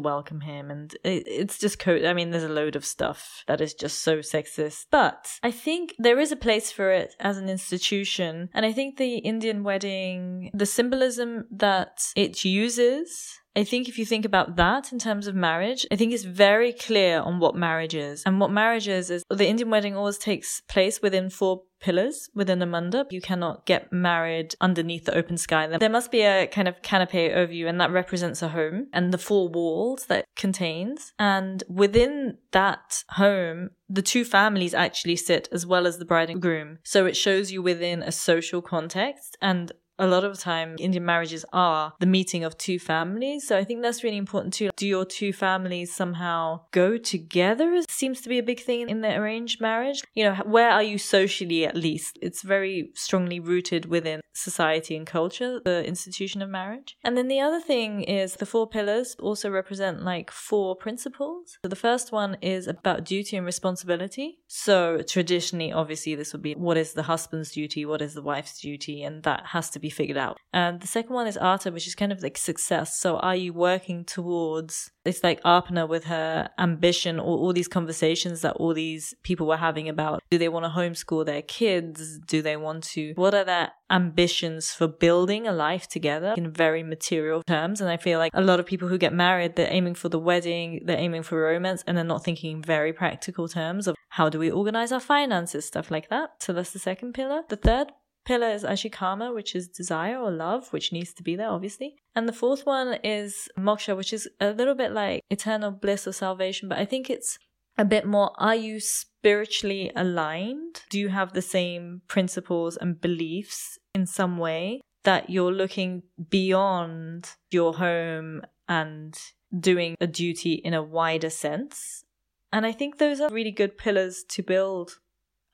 welcome 0.00 0.40
him. 0.40 0.70
And 0.70 0.96
it's 1.04 1.58
just, 1.58 1.78
co- 1.78 2.06
I 2.06 2.14
mean, 2.14 2.30
there's 2.30 2.44
a 2.44 2.48
load 2.48 2.76
of 2.76 2.86
stuff 2.86 3.44
that 3.46 3.60
is 3.60 3.74
just 3.74 4.00
so 4.00 4.18
sexist. 4.20 4.86
But 4.90 5.38
I 5.42 5.50
think 5.50 5.94
there 5.98 6.18
is 6.18 6.32
a 6.32 6.36
place 6.36 6.72
for 6.72 6.90
it 6.90 7.14
as 7.20 7.36
an 7.36 7.50
institution. 7.50 8.48
And 8.54 8.64
I 8.64 8.72
think 8.72 8.91
the 8.96 9.18
Indian 9.18 9.62
wedding, 9.64 10.50
the 10.54 10.66
symbolism 10.66 11.46
that 11.50 12.12
it 12.16 12.44
uses 12.44 13.40
I 13.54 13.64
think 13.64 13.88
if 13.88 13.98
you 13.98 14.06
think 14.06 14.24
about 14.24 14.56
that 14.56 14.92
in 14.92 14.98
terms 14.98 15.26
of 15.26 15.34
marriage, 15.34 15.86
I 15.90 15.96
think 15.96 16.12
it's 16.12 16.24
very 16.24 16.72
clear 16.72 17.20
on 17.20 17.38
what 17.38 17.54
marriage 17.54 17.94
is. 17.94 18.22
And 18.24 18.40
what 18.40 18.50
marriage 18.50 18.88
is, 18.88 19.10
is 19.10 19.24
the 19.28 19.48
Indian 19.48 19.70
wedding 19.70 19.96
always 19.96 20.18
takes 20.18 20.62
place 20.62 21.02
within 21.02 21.28
four 21.28 21.62
pillars 21.82 22.30
within 22.34 22.62
a 22.62 22.66
mandap. 22.66 23.10
You 23.10 23.20
cannot 23.20 23.66
get 23.66 23.92
married 23.92 24.54
underneath 24.60 25.04
the 25.04 25.14
open 25.14 25.36
sky. 25.36 25.66
There 25.66 25.90
must 25.90 26.10
be 26.10 26.22
a 26.22 26.46
kind 26.46 26.68
of 26.68 26.80
canopy 26.80 27.30
over 27.32 27.52
you, 27.52 27.68
and 27.68 27.80
that 27.80 27.90
represents 27.90 28.40
a 28.40 28.48
home 28.48 28.86
and 28.92 29.12
the 29.12 29.18
four 29.18 29.48
walls 29.48 30.06
that 30.06 30.24
contains. 30.36 31.12
And 31.18 31.62
within 31.68 32.38
that 32.52 33.04
home, 33.10 33.70
the 33.88 34.02
two 34.02 34.24
families 34.24 34.72
actually 34.72 35.16
sit 35.16 35.48
as 35.52 35.66
well 35.66 35.86
as 35.86 35.98
the 35.98 36.04
bride 36.06 36.30
and 36.30 36.40
groom. 36.40 36.78
So 36.84 37.04
it 37.04 37.16
shows 37.16 37.52
you 37.52 37.60
within 37.60 38.02
a 38.02 38.12
social 38.12 38.62
context 38.62 39.36
and 39.42 39.72
a 40.02 40.06
lot 40.08 40.24
of 40.24 40.38
time 40.38 40.74
Indian 40.80 41.04
marriages 41.04 41.44
are 41.52 41.94
the 42.00 42.06
meeting 42.06 42.42
of 42.42 42.58
two 42.58 42.78
families. 42.78 43.46
So 43.46 43.56
I 43.56 43.62
think 43.62 43.82
that's 43.82 44.02
really 44.02 44.16
important 44.16 44.52
too. 44.52 44.70
Do 44.76 44.86
your 44.86 45.04
two 45.04 45.32
families 45.32 45.94
somehow 45.94 46.62
go 46.72 46.98
together? 46.98 47.72
It 47.74 47.90
seems 47.90 48.20
to 48.22 48.28
be 48.28 48.38
a 48.38 48.42
big 48.42 48.60
thing 48.60 48.90
in 48.90 49.00
the 49.00 49.14
arranged 49.14 49.60
marriage. 49.60 50.02
You 50.14 50.24
know, 50.24 50.34
where 50.44 50.70
are 50.70 50.82
you 50.82 50.98
socially 50.98 51.64
at 51.64 51.76
least? 51.76 52.18
It's 52.20 52.42
very 52.42 52.90
strongly 52.94 53.38
rooted 53.38 53.86
within 53.86 54.20
society 54.34 54.96
and 54.96 55.06
culture, 55.06 55.60
the 55.64 55.86
institution 55.86 56.42
of 56.42 56.48
marriage. 56.48 56.96
And 57.04 57.16
then 57.16 57.28
the 57.28 57.40
other 57.40 57.60
thing 57.60 58.02
is 58.02 58.34
the 58.34 58.46
four 58.46 58.66
pillars 58.66 59.14
also 59.20 59.50
represent 59.50 60.02
like 60.02 60.30
four 60.32 60.74
principles. 60.74 61.58
So 61.62 61.68
the 61.68 61.76
first 61.76 62.10
one 62.10 62.38
is 62.42 62.66
about 62.66 63.04
duty 63.04 63.36
and 63.36 63.46
responsibility. 63.46 64.40
So 64.48 65.02
traditionally, 65.02 65.72
obviously, 65.72 66.16
this 66.16 66.32
would 66.32 66.42
be 66.42 66.54
what 66.54 66.76
is 66.76 66.94
the 66.94 67.04
husband's 67.04 67.52
duty? 67.52 67.84
What 67.84 68.02
is 68.02 68.14
the 68.14 68.22
wife's 68.22 68.60
duty? 68.60 69.04
And 69.04 69.22
that 69.22 69.46
has 69.46 69.70
to 69.70 69.78
be 69.78 69.90
figured 69.92 70.18
out. 70.18 70.38
And 70.52 70.80
the 70.80 70.86
second 70.86 71.14
one 71.14 71.26
is 71.26 71.36
Artha, 71.36 71.70
which 71.70 71.86
is 71.86 71.94
kind 71.94 72.12
of 72.12 72.22
like 72.22 72.36
success. 72.36 72.98
So 72.98 73.18
are 73.18 73.36
you 73.36 73.52
working 73.52 74.04
towards 74.04 74.90
it's 75.04 75.24
like 75.24 75.42
Aparna 75.42 75.88
with 75.88 76.04
her 76.04 76.48
ambition 76.58 77.18
or 77.18 77.36
all 77.36 77.52
these 77.52 77.68
conversations 77.68 78.42
that 78.42 78.54
all 78.56 78.72
these 78.72 79.14
people 79.24 79.46
were 79.46 79.56
having 79.56 79.88
about 79.88 80.22
do 80.30 80.38
they 80.38 80.48
want 80.48 80.64
to 80.64 80.70
homeschool 80.70 81.26
their 81.26 81.42
kids? 81.42 82.18
Do 82.18 82.42
they 82.42 82.56
want 82.56 82.84
to 82.84 83.12
what 83.16 83.34
are 83.34 83.44
their 83.44 83.72
ambitions 83.90 84.70
for 84.70 84.86
building 84.86 85.46
a 85.46 85.52
life 85.52 85.88
together 85.88 86.34
in 86.36 86.52
very 86.52 86.82
material 86.82 87.42
terms? 87.42 87.80
And 87.80 87.90
I 87.90 87.96
feel 87.96 88.18
like 88.18 88.32
a 88.34 88.40
lot 88.40 88.60
of 88.60 88.66
people 88.66 88.88
who 88.88 88.98
get 88.98 89.12
married, 89.12 89.56
they're 89.56 89.72
aiming 89.72 89.94
for 89.94 90.08
the 90.08 90.18
wedding, 90.18 90.82
they're 90.84 90.98
aiming 90.98 91.24
for 91.24 91.40
romance, 91.40 91.82
and 91.86 91.96
they're 91.96 92.04
not 92.04 92.24
thinking 92.24 92.52
in 92.52 92.62
very 92.62 92.92
practical 92.92 93.48
terms 93.48 93.88
of 93.88 93.96
how 94.10 94.28
do 94.28 94.38
we 94.38 94.50
organize 94.50 94.92
our 94.92 95.00
finances, 95.00 95.64
stuff 95.64 95.90
like 95.90 96.08
that. 96.10 96.30
So 96.40 96.52
that's 96.52 96.70
the 96.70 96.78
second 96.78 97.14
pillar. 97.14 97.42
The 97.48 97.56
third 97.56 97.92
pillar 98.24 98.50
is 98.50 98.64
Ashikama, 98.64 99.34
which 99.34 99.54
is 99.54 99.68
desire 99.68 100.18
or 100.18 100.30
love, 100.30 100.72
which 100.72 100.92
needs 100.92 101.12
to 101.14 101.22
be 101.22 101.36
there, 101.36 101.50
obviously. 101.50 101.96
And 102.14 102.28
the 102.28 102.32
fourth 102.32 102.66
one 102.66 102.98
is 103.02 103.48
Moksha, 103.58 103.96
which 103.96 104.12
is 104.12 104.28
a 104.40 104.50
little 104.50 104.74
bit 104.74 104.92
like 104.92 105.22
eternal 105.30 105.70
bliss 105.70 106.06
or 106.06 106.12
salvation, 106.12 106.68
but 106.68 106.78
I 106.78 106.84
think 106.84 107.08
it's 107.08 107.38
a 107.78 107.84
bit 107.84 108.06
more 108.06 108.32
are 108.38 108.54
you 108.54 108.80
spiritually 108.80 109.90
aligned? 109.96 110.82
Do 110.90 110.98
you 110.98 111.08
have 111.08 111.32
the 111.32 111.42
same 111.42 112.02
principles 112.06 112.76
and 112.76 113.00
beliefs 113.00 113.78
in 113.94 114.06
some 114.06 114.38
way 114.38 114.82
that 115.04 115.30
you're 115.30 115.52
looking 115.52 116.02
beyond 116.28 117.30
your 117.50 117.74
home 117.74 118.42
and 118.68 119.18
doing 119.58 119.96
a 120.00 120.06
duty 120.06 120.54
in 120.54 120.74
a 120.74 120.82
wider 120.82 121.30
sense? 121.30 122.04
And 122.52 122.66
I 122.66 122.72
think 122.72 122.98
those 122.98 123.20
are 123.20 123.30
really 123.30 123.50
good 123.50 123.78
pillars 123.78 124.24
to 124.28 124.42
build 124.42 124.98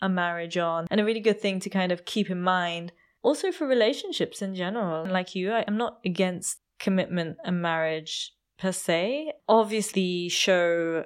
a 0.00 0.08
marriage 0.08 0.56
on 0.56 0.86
and 0.90 1.00
a 1.00 1.04
really 1.04 1.20
good 1.20 1.40
thing 1.40 1.60
to 1.60 1.70
kind 1.70 1.92
of 1.92 2.04
keep 2.04 2.30
in 2.30 2.40
mind. 2.42 2.92
Also 3.22 3.50
for 3.50 3.66
relationships 3.66 4.42
in 4.42 4.54
general 4.54 5.06
like 5.06 5.34
you 5.34 5.52
I, 5.52 5.64
am 5.66 5.76
not 5.76 5.98
against 6.04 6.58
commitment 6.78 7.36
and 7.44 7.60
marriage 7.60 8.32
per 8.58 8.72
se. 8.72 9.32
Obviously 9.48 10.28
show 10.28 11.04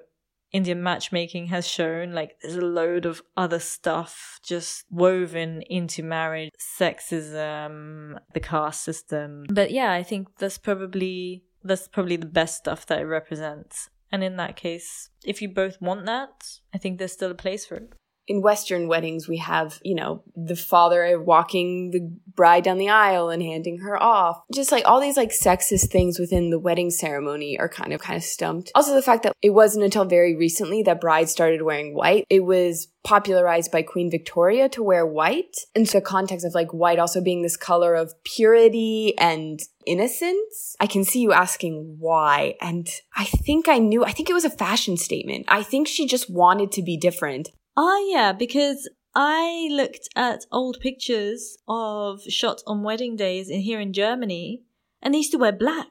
indian 0.52 0.82
matchmaking 0.82 1.46
has 1.46 1.66
shown 1.66 2.12
like 2.12 2.36
there's 2.42 2.56
a 2.56 2.60
load 2.60 3.06
of 3.06 3.22
other 3.38 3.58
stuff 3.58 4.38
just 4.44 4.84
woven 4.90 5.62
into 5.62 6.02
marriage. 6.02 6.50
Sexism 6.60 8.18
the 8.34 8.40
caste 8.40 8.82
system. 8.82 9.44
But 9.48 9.70
yeah 9.70 9.92
i 9.92 10.02
think 10.02 10.28
that's 10.38 10.58
probably 10.58 11.44
that's 11.64 11.88
probably 11.88 12.16
the 12.16 12.26
best 12.26 12.58
stuff 12.58 12.86
that 12.86 13.00
it 13.00 13.04
represents. 13.04 13.88
And 14.10 14.22
in 14.22 14.36
that 14.36 14.56
case 14.56 15.08
if 15.24 15.40
you 15.40 15.48
both 15.48 15.80
want 15.80 16.04
that 16.04 16.60
i 16.74 16.78
think 16.78 16.98
there's 16.98 17.12
still 17.12 17.30
a 17.30 17.34
place 17.34 17.64
for 17.64 17.76
it 17.76 17.94
in 18.28 18.40
Western 18.40 18.88
weddings, 18.88 19.28
we 19.28 19.38
have, 19.38 19.80
you 19.82 19.94
know, 19.94 20.22
the 20.36 20.56
father 20.56 21.20
walking 21.20 21.90
the 21.90 22.00
bride 22.34 22.64
down 22.64 22.78
the 22.78 22.88
aisle 22.88 23.28
and 23.28 23.42
handing 23.42 23.78
her 23.78 24.00
off. 24.00 24.42
Just 24.54 24.72
like 24.72 24.84
all 24.86 25.00
these 25.00 25.16
like 25.16 25.30
sexist 25.30 25.90
things 25.90 26.18
within 26.18 26.50
the 26.50 26.58
wedding 26.58 26.90
ceremony 26.90 27.58
are 27.58 27.68
kind 27.68 27.92
of 27.92 28.00
kind 28.00 28.16
of 28.16 28.22
stumped. 28.22 28.70
Also 28.74 28.94
the 28.94 29.02
fact 29.02 29.24
that 29.24 29.34
it 29.42 29.50
wasn't 29.50 29.84
until 29.84 30.04
very 30.04 30.36
recently 30.36 30.82
that 30.84 31.00
brides 31.00 31.32
started 31.32 31.62
wearing 31.62 31.94
white. 31.94 32.26
It 32.30 32.44
was 32.44 32.88
popularized 33.04 33.72
by 33.72 33.82
Queen 33.82 34.10
Victoria 34.10 34.68
to 34.70 34.82
wear 34.82 35.04
white. 35.04 35.56
And 35.74 35.88
so 35.88 35.98
the 35.98 36.04
context 36.04 36.46
of 36.46 36.54
like 36.54 36.72
white 36.72 37.00
also 37.00 37.20
being 37.20 37.42
this 37.42 37.56
color 37.56 37.94
of 37.94 38.14
purity 38.22 39.18
and 39.18 39.60
innocence. 39.84 40.76
I 40.78 40.86
can 40.86 41.04
see 41.04 41.20
you 41.20 41.32
asking 41.32 41.96
why. 41.98 42.54
And 42.60 42.88
I 43.16 43.24
think 43.24 43.68
I 43.68 43.78
knew, 43.78 44.04
I 44.04 44.12
think 44.12 44.30
it 44.30 44.34
was 44.34 44.44
a 44.44 44.50
fashion 44.50 44.96
statement. 44.96 45.46
I 45.48 45.64
think 45.64 45.88
she 45.88 46.06
just 46.06 46.30
wanted 46.30 46.70
to 46.72 46.82
be 46.82 46.96
different. 46.96 47.50
Ah, 47.76 47.98
yeah, 48.06 48.32
because 48.32 48.88
I 49.14 49.68
looked 49.70 50.08
at 50.14 50.46
old 50.52 50.78
pictures 50.80 51.58
of 51.66 52.22
shots 52.22 52.62
on 52.66 52.82
wedding 52.82 53.16
days 53.16 53.48
in 53.48 53.60
here 53.60 53.80
in 53.80 53.92
Germany, 53.92 54.62
and 55.00 55.14
they 55.14 55.18
used 55.18 55.32
to 55.32 55.38
wear 55.38 55.52
black. 55.52 55.88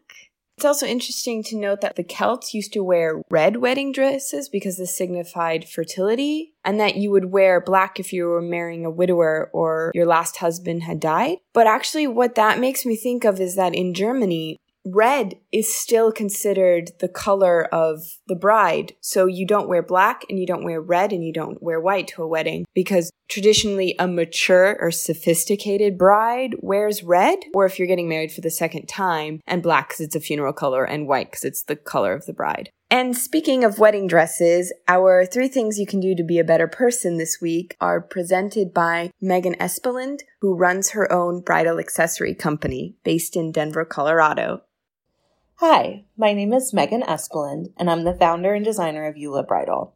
It's 0.57 0.65
also 0.65 0.85
interesting 0.85 1.41
to 1.45 1.57
note 1.57 1.81
that 1.81 1.95
the 1.95 2.03
Celts 2.03 2.53
used 2.53 2.71
to 2.73 2.83
wear 2.83 3.23
red 3.31 3.57
wedding 3.57 3.91
dresses 3.91 4.47
because 4.47 4.77
this 4.77 4.95
signified 4.95 5.67
fertility, 5.67 6.53
and 6.63 6.79
that 6.79 6.97
you 6.97 7.09
would 7.09 7.31
wear 7.31 7.59
black 7.59 7.99
if 7.99 8.13
you 8.13 8.27
were 8.27 8.43
marrying 8.43 8.85
a 8.85 8.91
widower 8.91 9.49
or 9.53 9.91
your 9.95 10.05
last 10.05 10.37
husband 10.37 10.83
had 10.83 10.99
died. 10.99 11.37
But 11.51 11.65
actually, 11.65 12.05
what 12.05 12.35
that 12.35 12.59
makes 12.59 12.85
me 12.85 12.95
think 12.95 13.23
of 13.23 13.39
is 13.39 13.55
that 13.55 13.73
in 13.73 13.95
Germany, 13.95 14.57
red 14.85 15.35
is 15.51 15.73
still 15.73 16.11
considered 16.11 16.91
the 16.99 17.07
color 17.07 17.65
of 17.65 17.99
the 18.27 18.35
bride. 18.35 18.93
So 19.01 19.25
you 19.25 19.45
don't 19.45 19.69
wear 19.69 19.83
black 19.83 20.23
and 20.29 20.39
you 20.39 20.47
don't 20.47 20.63
wear 20.63 20.81
red 20.81 21.13
and 21.13 21.23
you 21.23 21.33
don't 21.33 21.61
wear 21.61 21.79
white 21.79 22.07
to 22.09 22.23
a 22.23 22.27
wedding 22.27 22.65
because 22.73 23.11
traditionally 23.29 23.95
a 23.99 24.07
mature 24.07 24.77
or 24.81 24.91
sophisticated 24.91 25.97
bride 25.97 26.55
wears 26.59 27.03
red 27.03 27.39
or 27.53 27.65
if 27.65 27.77
you're 27.77 27.87
getting 27.87 28.09
married 28.09 28.31
for 28.31 28.41
the 28.41 28.49
second 28.49 28.87
time 28.87 29.39
and 29.47 29.63
black 29.63 29.89
because 29.89 30.01
it's 30.01 30.15
a 30.15 30.19
funeral 30.19 30.53
color 30.53 30.83
and 30.83 31.07
white 31.07 31.31
because 31.31 31.43
it's 31.43 31.63
the 31.63 31.75
color 31.75 32.13
of 32.13 32.25
the 32.25 32.33
bride. 32.33 32.69
And 32.89 33.17
speaking 33.17 33.63
of 33.63 33.79
wedding 33.79 34.05
dresses, 34.05 34.73
our 34.85 35.25
three 35.25 35.47
things 35.47 35.79
you 35.79 35.85
can 35.85 36.01
do 36.01 36.13
to 36.13 36.25
be 36.25 36.39
a 36.39 36.43
better 36.43 36.67
person 36.67 37.17
this 37.17 37.39
week 37.41 37.77
are 37.79 38.01
presented 38.01 38.73
by 38.73 39.11
Megan 39.21 39.55
Espeland, 39.55 40.23
who 40.41 40.57
runs 40.57 40.89
her 40.89 41.09
own 41.09 41.39
bridal 41.39 41.79
accessory 41.79 42.35
company 42.35 42.97
based 43.05 43.37
in 43.37 43.53
Denver, 43.53 43.85
Colorado. 43.85 44.63
Hi, 45.63 46.05
my 46.17 46.33
name 46.33 46.53
is 46.53 46.73
Megan 46.73 47.03
Espeland, 47.03 47.71
and 47.77 47.87
I'm 47.87 48.03
the 48.03 48.15
founder 48.15 48.55
and 48.55 48.65
designer 48.65 49.05
of 49.05 49.13
Eula 49.13 49.47
Bridal. 49.47 49.93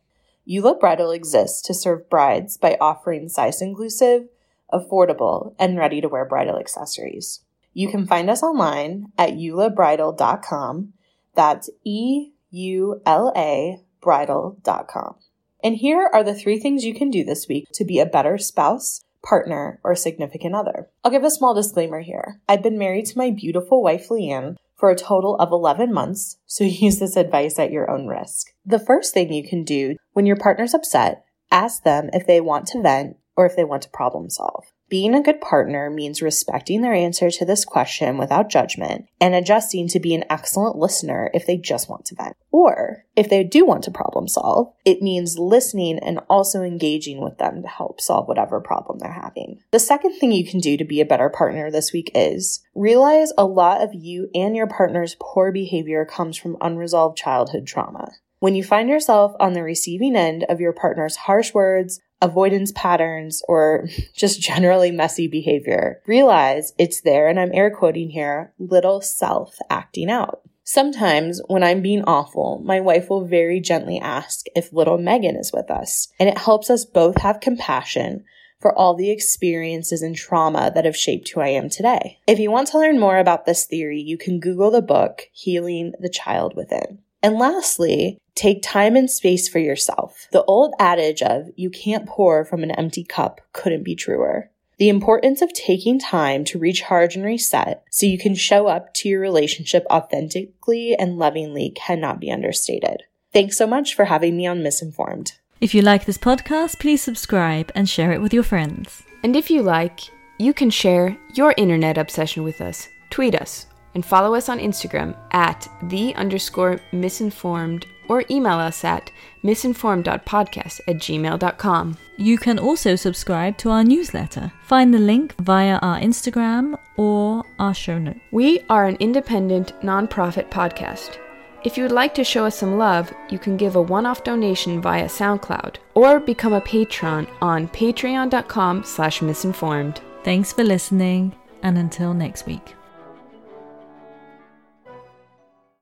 Eula 0.47 0.79
Bridal 0.79 1.09
exists 1.09 1.59
to 1.63 1.73
serve 1.73 2.07
brides 2.07 2.55
by 2.55 2.77
offering 2.79 3.29
size 3.29 3.63
inclusive, 3.63 4.27
affordable, 4.71 5.55
and 5.57 5.75
ready 5.75 6.01
to 6.01 6.07
wear 6.07 6.23
bridal 6.23 6.59
accessories. 6.59 7.41
You 7.73 7.89
can 7.89 8.05
find 8.05 8.29
us 8.29 8.43
online 8.43 9.07
at 9.17 9.31
eulabridal.com. 9.31 10.93
That's 11.33 11.71
E 11.83 12.29
U 12.51 13.01
L 13.03 13.33
A 13.35 13.79
bridal.com. 14.03 15.15
And 15.63 15.77
here 15.77 16.07
are 16.13 16.23
the 16.23 16.35
three 16.35 16.59
things 16.59 16.85
you 16.85 16.93
can 16.93 17.09
do 17.09 17.23
this 17.23 17.47
week 17.49 17.65
to 17.73 17.83
be 17.83 17.97
a 17.97 18.05
better 18.05 18.37
spouse, 18.37 19.03
partner, 19.23 19.79
or 19.83 19.95
significant 19.95 20.53
other. 20.53 20.89
I'll 21.03 21.09
give 21.09 21.23
a 21.23 21.31
small 21.31 21.55
disclaimer 21.55 22.01
here. 22.01 22.39
I've 22.47 22.61
been 22.61 22.77
married 22.77 23.07
to 23.07 23.17
my 23.17 23.31
beautiful 23.31 23.81
wife, 23.81 24.09
Leanne, 24.09 24.57
for 24.75 24.89
a 24.89 24.95
total 24.95 25.35
of 25.37 25.51
11 25.51 25.93
months, 25.93 26.37
so 26.45 26.63
use 26.63 26.99
this 26.99 27.15
advice 27.15 27.57
at 27.59 27.71
your 27.71 27.89
own 27.89 28.07
risk. 28.07 28.47
The 28.65 28.79
first 28.79 29.13
thing 29.13 29.31
you 29.31 29.47
can 29.47 29.63
do 29.63 29.95
when 30.13 30.25
your 30.25 30.37
partner's 30.37 30.73
upset, 30.73 31.25
ask 31.51 31.83
them 31.83 32.09
if 32.13 32.27
they 32.27 32.41
want 32.41 32.67
to 32.67 32.81
vent 32.81 33.17
or 33.35 33.45
if 33.45 33.55
they 33.55 33.63
want 33.63 33.81
to 33.83 33.89
problem 33.89 34.29
solve. 34.29 34.65
Being 34.87 35.15
a 35.15 35.21
good 35.21 35.41
partner 35.41 35.89
means 35.89 36.21
respecting 36.21 36.81
their 36.81 36.93
answer 36.93 37.31
to 37.31 37.45
this 37.45 37.65
question 37.65 38.19
without 38.19 38.49
judgment 38.49 39.07
and 39.19 39.33
adjusting 39.33 39.87
to 39.87 39.99
be 39.99 40.13
an 40.13 40.25
excellent 40.29 40.75
listener 40.75 41.31
if 41.33 41.47
they 41.47 41.57
just 41.57 41.89
want 41.89 42.05
to 42.05 42.15
vent. 42.15 42.35
Or 42.51 43.03
if 43.15 43.27
they 43.27 43.43
do 43.43 43.65
want 43.65 43.83
to 43.85 43.91
problem 43.91 44.27
solve, 44.27 44.73
it 44.85 45.01
means 45.01 45.39
listening 45.39 45.97
and 45.97 46.19
also 46.29 46.61
engaging 46.61 47.19
with 47.19 47.39
them 47.39 47.63
to 47.63 47.67
help 47.67 47.99
solve 47.99 48.27
whatever 48.27 48.61
problem 48.61 48.99
they're 48.99 49.11
having. 49.11 49.59
The 49.71 49.79
second 49.79 50.19
thing 50.19 50.31
you 50.31 50.45
can 50.45 50.59
do 50.59 50.77
to 50.77 50.85
be 50.85 51.01
a 51.01 51.05
better 51.05 51.29
partner 51.29 51.71
this 51.71 51.91
week 51.91 52.11
is 52.13 52.63
realize 52.75 53.33
a 53.39 53.45
lot 53.45 53.81
of 53.81 53.95
you 53.95 54.29
and 54.35 54.55
your 54.55 54.67
partner's 54.67 55.17
poor 55.19 55.51
behavior 55.51 56.05
comes 56.05 56.37
from 56.37 56.57
unresolved 56.61 57.17
childhood 57.17 57.65
trauma. 57.65 58.11
When 58.37 58.53
you 58.53 58.63
find 58.63 58.89
yourself 58.89 59.33
on 59.39 59.53
the 59.53 59.63
receiving 59.63 60.15
end 60.15 60.45
of 60.47 60.59
your 60.59 60.73
partner's 60.73 61.15
harsh 61.15 61.53
words, 61.53 61.99
avoidance 62.25 62.71
patterns, 62.75 63.41
or 63.47 63.87
just 64.13 64.41
generally 64.41 64.91
messy 64.91 65.27
behavior, 65.27 66.01
realize 66.07 66.73
it's 66.77 67.01
there, 67.01 67.27
and 67.27 67.39
I'm 67.39 67.53
air 67.53 67.69
quoting 67.69 68.09
here, 68.09 68.51
little 68.59 68.99
self 68.99 69.57
acting 69.69 70.09
out. 70.09 70.41
Sometimes, 70.63 71.41
when 71.47 71.63
I'm 71.63 71.83
being 71.83 72.03
awful, 72.05 72.61
my 72.65 72.79
wife 72.79 73.09
will 73.09 73.25
very 73.25 73.59
gently 73.59 73.99
ask 73.99 74.47
if 74.55 74.73
little 74.73 74.97
Megan 74.97 75.35
is 75.35 75.53
with 75.53 75.69
us, 75.69 76.07
and 76.19 76.27
it 76.27 76.39
helps 76.39 76.71
us 76.71 76.83
both 76.83 77.21
have 77.21 77.39
compassion 77.39 78.25
for 78.59 78.75
all 78.75 78.95
the 78.95 79.11
experiences 79.11 80.01
and 80.01 80.15
trauma 80.15 80.71
that 80.73 80.85
have 80.85 80.97
shaped 80.97 81.29
who 81.29 81.39
I 81.39 81.49
am 81.49 81.69
today. 81.69 82.17
If 82.25 82.39
you 82.39 82.49
want 82.49 82.69
to 82.69 82.79
learn 82.79 82.99
more 82.99 83.19
about 83.19 83.45
this 83.45 83.65
theory, 83.65 83.99
you 83.99 84.17
can 84.17 84.39
Google 84.39 84.71
the 84.71 84.81
book 84.81 85.23
Healing 85.31 85.93
the 85.99 86.09
Child 86.09 86.55
Within. 86.55 86.99
And 87.25 87.39
lastly, 87.39 88.19
take 88.35 88.61
time 88.61 88.95
and 88.95 89.09
space 89.09 89.49
for 89.49 89.57
yourself. 89.57 90.27
The 90.31 90.43
old 90.43 90.75
adage 90.77 91.23
of 91.23 91.47
you 91.55 91.71
can't 91.71 92.05
pour 92.05 92.45
from 92.45 92.61
an 92.61 92.69
empty 92.69 93.03
cup 93.03 93.41
couldn't 93.51 93.81
be 93.81 93.95
truer. 93.95 94.51
The 94.77 94.89
importance 94.89 95.41
of 95.41 95.51
taking 95.51 95.97
time 95.97 96.45
to 96.45 96.59
recharge 96.59 97.15
and 97.15 97.25
reset 97.25 97.83
so 97.89 98.05
you 98.05 98.19
can 98.19 98.35
show 98.35 98.67
up 98.67 98.93
to 98.97 99.09
your 99.09 99.21
relationship 99.21 99.87
authentically 99.89 100.93
and 100.93 101.17
lovingly 101.17 101.71
cannot 101.75 102.19
be 102.19 102.29
understated. 102.29 103.01
Thanks 103.33 103.57
so 103.57 103.65
much 103.65 103.95
for 103.95 104.05
having 104.05 104.37
me 104.37 104.45
on 104.45 104.61
Misinformed. 104.61 105.31
If 105.59 105.73
you 105.73 105.81
like 105.81 106.05
this 106.05 106.19
podcast, 106.19 106.79
please 106.79 107.01
subscribe 107.01 107.71
and 107.73 107.89
share 107.89 108.11
it 108.11 108.21
with 108.21 108.35
your 108.35 108.43
friends. 108.43 109.01
And 109.23 109.35
if 109.35 109.49
you 109.49 109.63
like, 109.63 110.01
you 110.37 110.53
can 110.53 110.69
share 110.69 111.17
your 111.33 111.55
internet 111.57 111.97
obsession 111.97 112.43
with 112.43 112.61
us. 112.61 112.87
Tweet 113.09 113.33
us 113.33 113.65
and 113.95 114.05
follow 114.05 114.35
us 114.35 114.49
on 114.49 114.59
Instagram 114.59 115.17
at 115.31 115.67
the 115.83 116.13
underscore 116.15 116.79
misinformed 116.91 117.87
or 118.07 118.23
email 118.29 118.59
us 118.59 118.83
at 118.83 119.11
misinformed.podcast 119.43 120.81
at 120.87 120.97
gmail.com. 120.97 121.97
You 122.17 122.37
can 122.37 122.59
also 122.59 122.95
subscribe 122.95 123.57
to 123.57 123.69
our 123.71 123.83
newsletter. 123.83 124.51
Find 124.63 124.93
the 124.93 124.99
link 124.99 125.35
via 125.41 125.77
our 125.77 125.99
Instagram 125.99 126.77
or 126.97 127.43
our 127.57 127.73
show 127.73 127.97
note. 127.97 128.17
We 128.31 128.61
are 128.69 128.85
an 128.85 128.97
independent, 128.99 129.73
nonprofit 129.81 130.49
podcast. 130.49 131.17
If 131.63 131.77
you 131.77 131.83
would 131.83 131.91
like 131.91 132.13
to 132.13 132.23
show 132.23 132.45
us 132.45 132.59
some 132.59 132.77
love, 132.77 133.11
you 133.29 133.39
can 133.39 133.57
give 133.57 133.75
a 133.75 133.81
one-off 133.81 134.23
donation 134.23 134.81
via 134.81 135.05
SoundCloud 135.05 135.77
or 135.95 136.19
become 136.19 136.53
a 136.53 136.61
patron 136.61 137.27
on 137.41 137.67
patreon.com 137.69 138.83
slash 138.83 139.23
misinformed. 139.23 139.99
Thanks 140.23 140.53
for 140.53 140.63
listening, 140.63 141.35
and 141.63 141.77
until 141.79 142.13
next 142.13 142.45
week. 142.45 142.75